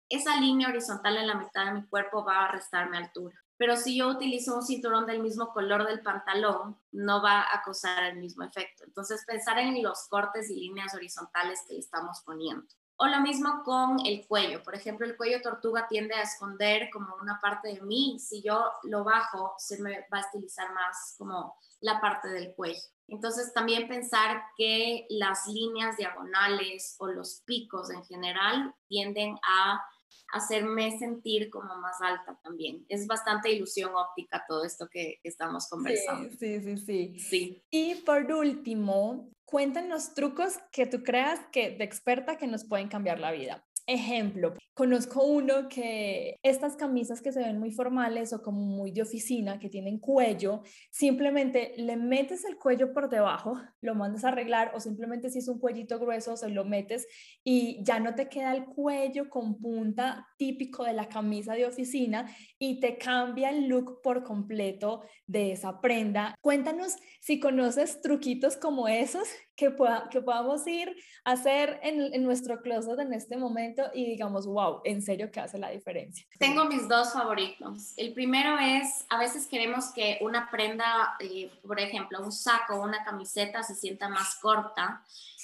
esa 0.09 0.41
línea 0.41 0.69
horizontal 0.69 1.17
en 1.17 1.27
la 1.27 1.35
mitad 1.35 1.67
de 1.67 1.81
mi 1.81 1.87
cuerpo 1.87 2.25
va 2.25 2.45
a 2.45 2.53
restarme 2.53 2.99
altura. 2.99 3.39
Pero 3.57 3.77
si 3.77 3.97
yo 3.97 4.09
utilizo 4.09 4.57
un 4.57 4.63
cinturón 4.63 5.07
del 5.07 5.21
mismo 5.21 5.53
color 5.53 5.87
del 5.87 6.03
pantalón, 6.03 6.79
no 6.91 7.23
va 7.23 7.43
a 7.53 7.63
causar 7.63 8.05
el 8.05 8.19
mismo 8.19 8.43
efecto. 8.43 8.85
Entonces, 8.85 9.25
pensar 9.27 9.59
en 9.59 9.81
los 9.83 10.09
cortes 10.09 10.51
y 10.51 10.57
líneas 10.57 10.95
horizontales 10.95 11.61
que 11.69 11.79
estamos 11.79 12.23
poniendo. 12.27 12.67
O 12.97 13.07
lo 13.07 13.21
mismo 13.21 13.63
con 13.65 14.05
el 14.07 14.27
cuello. 14.27 14.63
Por 14.63 14.75
ejemplo, 14.75 15.07
el 15.07 15.17
cuello 15.17 15.41
tortuga 15.41 15.87
tiende 15.89 16.15
a 16.15 16.23
esconder 16.23 16.91
como 16.93 17.15
una 17.21 17.39
parte 17.41 17.69
de 17.69 17.83
mí. 17.83 18.19
Si 18.21 18.43
yo 18.43 18.71
lo 18.85 19.05
bajo, 19.05 19.55
se 19.59 19.81
me 19.83 20.01
va 20.13 20.19
a 20.19 20.21
estilizar 20.21 20.73
más 20.73 21.15
como 21.19 21.57
la 21.81 22.01
parte 22.01 22.29
del 22.29 22.55
cuello. 22.55 22.83
Entonces, 23.09 23.53
también 23.53 23.89
pensar 23.89 24.45
que 24.57 25.07
las 25.11 25.47
líneas 25.47 25.97
diagonales 25.97 26.97
o 26.99 27.09
los 27.09 27.43
picos 27.45 27.91
en 27.91 28.05
general 28.05 28.75
tienden 28.89 29.37
a 29.43 29.85
hacerme 30.33 30.99
sentir 30.99 31.51
como 31.51 31.77
más 31.77 31.97
alta 32.01 32.39
también. 32.43 32.85
Es 32.89 33.07
bastante 33.07 33.53
ilusión 33.53 33.93
óptica 33.95 34.45
todo 34.49 34.65
esto 34.65 34.89
que, 34.91 35.21
estamos 35.23 35.69
conversando. 35.69 36.31
Sí, 36.39 36.61
sí, 36.61 36.77
sí, 36.77 37.19
sí, 37.19 37.63
Y 37.71 37.95
por 37.97 38.31
último, 38.33 39.31
cuéntanos 39.45 40.15
trucos 40.15 40.59
que 40.71 40.87
tú 40.87 41.03
creas 41.03 41.41
que 41.53 41.71
de 41.71 41.85
experta 41.85 42.37
que 42.37 42.47
nos 42.47 42.65
pueden 42.65 42.89
cambiar 42.89 43.21
la 43.21 43.33
vida. 43.33 43.65
Ejemplo, 43.87 44.55
conozco 44.73 45.25
uno 45.25 45.69
que 45.69 46.39
estas 46.43 46.75
camisas 46.75 47.21
que 47.21 47.33
se 47.33 47.41
ven 47.41 47.59
muy 47.59 47.71
formales 47.71 48.33
o 48.33 48.41
como 48.41 48.63
muy 48.63 48.93
de 48.93 49.03
oficina, 49.03 49.59
que 49.59 49.69
tienen 49.69 49.99
cuello, 49.99 50.63
simplemente 50.91 51.75
le 51.77 51.99
metes 51.99 52.47
el 52.47 52.57
cuello 52.57 52.95
por 52.95 53.11
debajo, 53.11 53.61
lo 53.83 53.95
mandas 53.95 54.25
a 54.25 54.29
arreglar 54.29 54.73
o 54.75 54.81
simplemente 54.81 55.29
si 55.29 55.41
es 55.41 55.49
un 55.49 55.59
cuellito 55.59 55.99
grueso, 55.99 56.35
se 56.39 56.49
lo 56.49 56.65
metes 56.65 57.07
y 57.45 57.85
ya 57.85 58.01
no 58.01 58.15
te 58.15 58.31
queda 58.31 58.55
el 58.55 58.65
cuello 58.65 59.29
con 59.29 59.61
punta 59.61 60.29
típico 60.39 60.85
de 60.85 60.95
la 60.95 61.11
camisa 61.11 61.53
de 61.53 61.67
oficina 61.67 62.35
y 62.59 62.81
te 62.81 62.97
cambia 62.97 63.51
el 63.51 63.69
look 63.69 64.01
por 64.03 64.25
completo 64.25 65.03
de 65.27 65.53
esa 65.53 65.83
prenda. 65.83 66.35
Cuéntanos 66.41 66.97
si 67.21 67.39
conoces 67.39 68.01
truquitos 68.01 68.57
como 68.57 68.89
esos 68.89 69.29
que, 69.57 69.71
pueda, 69.71 70.09
que 70.11 70.23
podamos 70.23 70.67
ir 70.67 70.97
a 71.25 71.33
hacer 71.33 71.79
en, 71.83 72.15
en 72.15 72.25
nuestro 72.25 72.63
closet 72.63 72.99
en 72.99 73.13
este 73.13 73.37
momento 73.37 73.74
y 73.93 74.07
digamos, 74.07 74.47
wow, 74.47 74.81
en 74.85 75.03
serio 75.03 75.31
que 75.31 75.41
hace 75.41 75.59
la 75.59 75.71
diferencia. 75.71 76.27
Tengo 76.39 76.65
mis 76.67 76.89
dos 76.89 77.13
favoritos. 77.13 77.93
El 77.97 78.13
primero 78.13 78.59
es, 78.59 79.05
a 79.09 79.19
veces 79.19 79.47
queremos 79.47 79.93
que 79.93 80.19
una 80.21 80.51
prenda, 80.51 81.17
eh, 81.21 81.51
por 81.67 81.81
ejemplo, 81.81 82.21
un 82.23 82.33
saco 82.33 82.77
o 82.77 82.83
una 82.83 83.05
camiseta 83.05 83.63
se 83.63 83.75
sienta 83.75 84.09
más 84.09 84.37
corta 84.37 85.03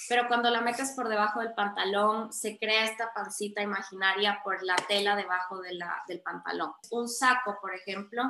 pero 0.09 0.27
cuando 0.27 0.49
la 0.49 0.61
metes 0.61 0.91
por 0.91 1.07
debajo 1.07 1.39
del 1.39 1.53
pantalón, 1.53 2.33
se 2.33 2.57
crea 2.57 2.85
esta 2.85 3.13
pancita 3.13 3.61
imaginaria 3.61 4.41
por 4.43 4.61
la 4.63 4.75
tela 4.75 5.15
debajo 5.15 5.61
de 5.61 5.75
la, 5.75 6.03
del 6.07 6.21
pantalón. 6.21 6.73
Un 6.89 7.07
saco, 7.07 7.57
por 7.61 7.73
ejemplo, 7.73 8.23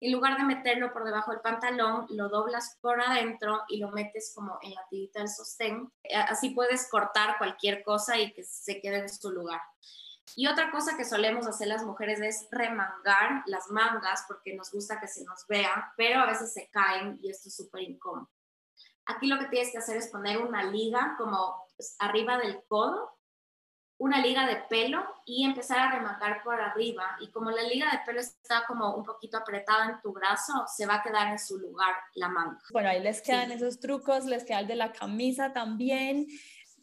en 0.00 0.12
lugar 0.12 0.36
de 0.36 0.44
meterlo 0.44 0.92
por 0.92 1.04
debajo 1.04 1.32
del 1.32 1.40
pantalón, 1.40 2.06
lo 2.10 2.28
doblas 2.28 2.78
por 2.80 3.00
adentro 3.00 3.62
y 3.68 3.78
lo 3.78 3.90
metes 3.90 4.32
como 4.34 4.58
en 4.62 4.74
la 4.74 4.86
tirita 4.88 5.20
del 5.20 5.28
sostén. 5.28 5.92
Así 6.28 6.50
puedes 6.50 6.88
cortar 6.90 7.38
cualquier 7.38 7.82
cosa 7.82 8.18
y 8.18 8.32
que 8.32 8.44
se 8.44 8.80
quede 8.80 8.98
en 8.98 9.08
su 9.08 9.30
lugar. 9.30 9.45
Y 10.34 10.48
otra 10.48 10.70
cosa 10.70 10.96
que 10.96 11.04
solemos 11.04 11.46
hacer 11.46 11.68
las 11.68 11.84
mujeres 11.84 12.20
es 12.20 12.48
remangar 12.50 13.42
las 13.46 13.70
mangas 13.70 14.24
porque 14.26 14.54
nos 14.54 14.70
gusta 14.70 15.00
que 15.00 15.08
se 15.08 15.24
nos 15.24 15.46
vea, 15.46 15.92
pero 15.96 16.20
a 16.20 16.26
veces 16.26 16.52
se 16.52 16.68
caen 16.68 17.18
y 17.22 17.30
esto 17.30 17.48
es 17.48 17.56
súper 17.56 17.82
incómodo. 17.82 18.30
Aquí 19.06 19.28
lo 19.28 19.38
que 19.38 19.46
tienes 19.46 19.70
que 19.70 19.78
hacer 19.78 19.96
es 19.96 20.08
poner 20.08 20.38
una 20.38 20.64
liga 20.64 21.14
como 21.16 21.64
pues, 21.76 21.96
arriba 22.00 22.38
del 22.38 22.60
codo, 22.66 23.16
una 23.98 24.20
liga 24.20 24.46
de 24.46 24.56
pelo 24.68 25.06
y 25.24 25.44
empezar 25.44 25.78
a 25.78 25.90
remangar 25.92 26.42
por 26.42 26.60
arriba. 26.60 27.16
Y 27.20 27.30
como 27.30 27.50
la 27.50 27.62
liga 27.62 27.90
de 27.90 28.00
pelo 28.04 28.20
está 28.20 28.66
como 28.66 28.94
un 28.94 29.04
poquito 29.04 29.38
apretada 29.38 29.86
en 29.86 30.00
tu 30.02 30.12
brazo, 30.12 30.52
se 30.66 30.86
va 30.86 30.96
a 30.96 31.02
quedar 31.02 31.28
en 31.28 31.38
su 31.38 31.56
lugar 31.58 31.94
la 32.14 32.28
manga. 32.28 32.58
Bueno, 32.72 32.90
ahí 32.90 33.00
les 33.00 33.22
quedan 33.22 33.52
esos 33.52 33.80
trucos, 33.80 34.26
les 34.26 34.44
queda 34.44 34.60
el 34.60 34.66
de 34.66 34.76
la 34.76 34.92
camisa 34.92 35.52
también 35.52 36.26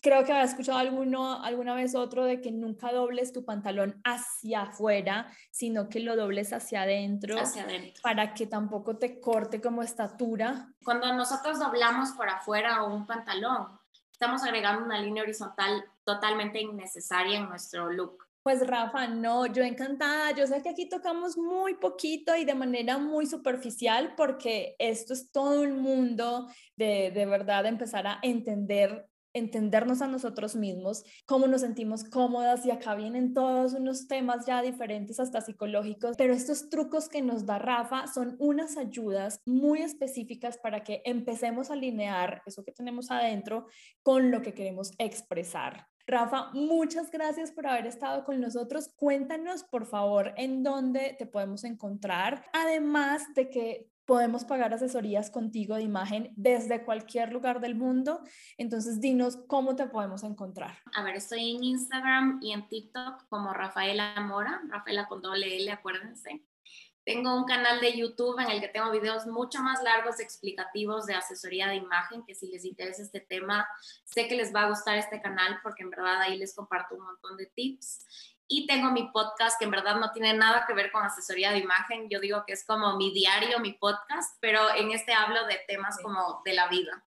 creo 0.03 0.25
que 0.25 0.33
había 0.33 0.43
escuchado 0.43 0.77
alguno, 0.77 1.41
alguna 1.41 1.73
vez 1.73 1.95
otro 1.95 2.25
de 2.25 2.41
que 2.41 2.51
nunca 2.51 2.91
dobles 2.91 3.31
tu 3.31 3.45
pantalón 3.45 4.01
hacia 4.03 4.63
afuera, 4.63 5.31
sino 5.49 5.87
que 5.87 6.01
lo 6.01 6.17
dobles 6.17 6.51
hacia 6.51 6.81
adentro, 6.81 7.39
hacia 7.39 7.63
adentro. 7.63 8.01
para 8.03 8.33
que 8.33 8.45
tampoco 8.45 8.97
te 8.97 9.21
corte 9.21 9.61
como 9.61 9.81
estatura. 9.81 10.67
Cuando 10.83 11.11
nosotros 11.13 11.57
doblamos 11.57 12.11
por 12.11 12.27
afuera 12.27 12.83
un 12.83 13.07
pantalón, 13.07 13.79
estamos 14.11 14.43
agregando 14.43 14.83
una 14.83 14.99
línea 14.99 15.23
horizontal 15.23 15.85
totalmente 16.03 16.59
innecesaria 16.59 17.39
en 17.39 17.47
nuestro 17.47 17.89
look. 17.89 18.25
Pues 18.43 18.67
Rafa, 18.67 19.07
no, 19.07 19.45
yo 19.45 19.63
encantada. 19.63 20.31
Yo 20.31 20.45
sé 20.47 20.61
que 20.61 20.67
aquí 20.67 20.89
tocamos 20.89 21.37
muy 21.37 21.75
poquito 21.75 22.35
y 22.35 22.43
de 22.43 22.55
manera 22.55 22.97
muy 22.97 23.25
superficial 23.25 24.15
porque 24.17 24.75
esto 24.79 25.13
es 25.13 25.31
todo 25.31 25.61
un 25.61 25.79
mundo 25.79 26.49
de, 26.75 27.11
de 27.11 27.25
verdad 27.25 27.65
empezar 27.65 28.05
a 28.05 28.19
entender 28.21 29.07
entendernos 29.33 30.01
a 30.01 30.07
nosotros 30.07 30.55
mismos, 30.55 31.03
cómo 31.25 31.47
nos 31.47 31.61
sentimos 31.61 32.03
cómodas 32.03 32.65
y 32.65 32.71
acá 32.71 32.95
vienen 32.95 33.33
todos 33.33 33.73
unos 33.73 34.07
temas 34.07 34.45
ya 34.45 34.61
diferentes 34.61 35.19
hasta 35.19 35.41
psicológicos, 35.41 36.15
pero 36.17 36.33
estos 36.33 36.69
trucos 36.69 37.09
que 37.09 37.21
nos 37.21 37.45
da 37.45 37.59
Rafa 37.59 38.07
son 38.07 38.35
unas 38.39 38.77
ayudas 38.77 39.41
muy 39.45 39.81
específicas 39.81 40.57
para 40.57 40.83
que 40.83 41.01
empecemos 41.05 41.69
a 41.69 41.73
alinear 41.73 42.41
eso 42.45 42.63
que 42.63 42.71
tenemos 42.71 43.11
adentro 43.11 43.67
con 44.01 44.31
lo 44.31 44.41
que 44.41 44.53
queremos 44.53 44.91
expresar. 44.97 45.87
Rafa, 46.05 46.49
muchas 46.53 47.09
gracias 47.11 47.51
por 47.51 47.65
haber 47.65 47.87
estado 47.87 48.25
con 48.25 48.41
nosotros. 48.41 48.89
Cuéntanos, 48.97 49.63
por 49.63 49.85
favor, 49.85 50.33
en 50.35 50.61
dónde 50.61 51.15
te 51.17 51.25
podemos 51.25 51.63
encontrar, 51.63 52.43
además 52.51 53.23
de 53.35 53.49
que 53.49 53.92
podemos 54.05 54.45
pagar 54.45 54.73
asesorías 54.73 55.29
contigo 55.29 55.75
de 55.75 55.83
imagen 55.83 56.31
desde 56.35 56.83
cualquier 56.83 57.31
lugar 57.31 57.59
del 57.59 57.75
mundo. 57.75 58.21
Entonces, 58.57 58.99
dinos 58.99 59.37
cómo 59.47 59.75
te 59.75 59.87
podemos 59.87 60.23
encontrar. 60.23 60.77
A 60.95 61.03
ver, 61.03 61.15
estoy 61.15 61.55
en 61.55 61.63
Instagram 61.63 62.39
y 62.41 62.53
en 62.53 62.67
TikTok 62.67 63.27
como 63.29 63.53
Rafaela 63.53 64.19
Mora, 64.21 64.61
Rafaela 64.69 65.07
con 65.07 65.21
doble 65.21 65.55
L, 65.57 65.71
acuérdense. 65.71 66.43
Tengo 67.05 67.35
un 67.35 67.43
canal 67.43 67.81
de 67.81 67.97
YouTube 67.97 68.39
en 68.39 68.49
el 68.49 68.61
que 68.61 68.69
tengo 68.69 68.89
videos 68.89 69.27
mucho 69.27 69.61
más 69.61 69.83
largos 69.83 70.21
explicativos 70.21 71.05
de 71.05 71.15
asesoría 71.15 71.67
de 71.67 71.75
imagen, 71.75 72.23
que 72.25 72.33
si 72.33 72.47
les 72.47 72.63
interesa 72.63 73.01
este 73.01 73.19
tema, 73.19 73.67
sé 74.05 74.27
que 74.29 74.35
les 74.35 74.55
va 74.55 74.61
a 74.61 74.69
gustar 74.69 74.97
este 74.97 75.21
canal 75.21 75.59
porque 75.63 75.83
en 75.83 75.89
verdad 75.89 76.21
ahí 76.21 76.37
les 76.37 76.55
comparto 76.55 76.95
un 76.95 77.03
montón 77.03 77.35
de 77.35 77.47
tips. 77.47 78.37
Y 78.55 78.67
tengo 78.67 78.91
mi 78.91 79.07
podcast 79.07 79.57
que 79.57 79.65
en 79.65 79.71
verdad 79.71 79.95
no 79.95 80.11
tiene 80.11 80.31
nada 80.35 80.65
que 80.67 80.75
ver 80.75 80.91
con 80.91 81.03
asesoría 81.03 81.51
de 81.51 81.57
imagen. 81.57 82.07
Yo 82.07 82.19
digo 82.19 82.43
que 82.45 82.53
es 82.53 82.63
como 82.63 82.95
mi 82.97 83.11
diario, 83.11 83.59
mi 83.59 83.73
podcast, 83.73 84.37
pero 84.41 84.59
en 84.75 84.91
este 84.91 85.11
hablo 85.11 85.47
de 85.47 85.59
temas 85.67 85.97
como 86.03 86.39
de 86.45 86.53
la 86.53 86.67
vida. 86.67 87.03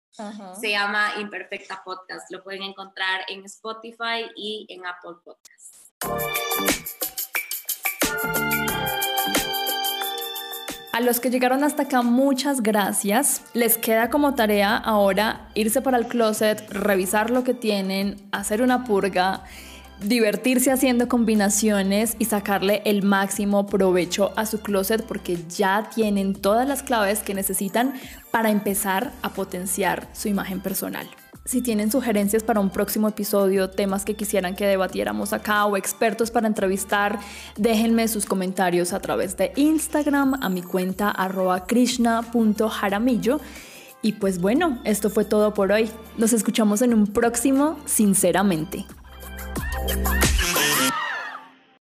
Se 0.60 0.72
llama 0.72 1.12
Imperfecta 1.18 1.84
Podcast. 1.84 2.32
Lo 2.32 2.42
pueden 2.42 2.64
encontrar 2.64 3.20
en 3.28 3.44
Spotify 3.44 4.28
y 4.34 4.66
en 4.68 4.86
Apple 4.86 5.18
Podcasts. 5.24 5.92
A 10.92 11.00
los 11.00 11.20
que 11.20 11.30
llegaron 11.30 11.62
hasta 11.62 11.84
acá, 11.84 12.02
muchas 12.02 12.60
gracias. 12.60 13.44
Les 13.54 13.78
queda 13.78 14.10
como 14.10 14.34
tarea 14.34 14.76
ahora 14.76 15.48
irse 15.54 15.80
para 15.80 15.98
el 15.98 16.08
closet, 16.08 16.68
revisar 16.70 17.30
lo 17.30 17.44
que 17.44 17.54
tienen, 17.54 18.28
hacer 18.32 18.62
una 18.62 18.82
purga 18.82 19.44
divertirse 20.00 20.70
haciendo 20.70 21.08
combinaciones 21.08 22.16
y 22.18 22.26
sacarle 22.26 22.82
el 22.84 23.02
máximo 23.02 23.66
provecho 23.66 24.32
a 24.36 24.46
su 24.46 24.60
closet 24.60 25.04
porque 25.04 25.38
ya 25.48 25.90
tienen 25.94 26.34
todas 26.34 26.68
las 26.68 26.82
claves 26.82 27.20
que 27.20 27.34
necesitan 27.34 27.94
para 28.30 28.50
empezar 28.50 29.12
a 29.22 29.30
potenciar 29.30 30.08
su 30.12 30.28
imagen 30.28 30.60
personal. 30.60 31.08
Si 31.46 31.62
tienen 31.62 31.92
sugerencias 31.92 32.42
para 32.42 32.58
un 32.58 32.70
próximo 32.70 33.06
episodio, 33.06 33.70
temas 33.70 34.04
que 34.04 34.14
quisieran 34.14 34.56
que 34.56 34.66
debatiéramos 34.66 35.32
acá 35.32 35.64
o 35.66 35.76
expertos 35.76 36.32
para 36.32 36.48
entrevistar, 36.48 37.20
déjenme 37.56 38.08
sus 38.08 38.26
comentarios 38.26 38.92
a 38.92 38.98
través 38.98 39.36
de 39.36 39.52
Instagram 39.54 40.42
a 40.42 40.48
mi 40.48 40.62
cuenta 40.62 41.08
arroba 41.08 41.64
krishna.jaramillo. 41.66 43.40
Y 44.02 44.12
pues 44.14 44.40
bueno, 44.40 44.80
esto 44.82 45.08
fue 45.08 45.24
todo 45.24 45.54
por 45.54 45.70
hoy. 45.70 45.88
Nos 46.18 46.32
escuchamos 46.32 46.82
en 46.82 46.92
un 46.92 47.06
próximo, 47.06 47.78
sinceramente. 47.84 48.84
Bye. 49.58 50.45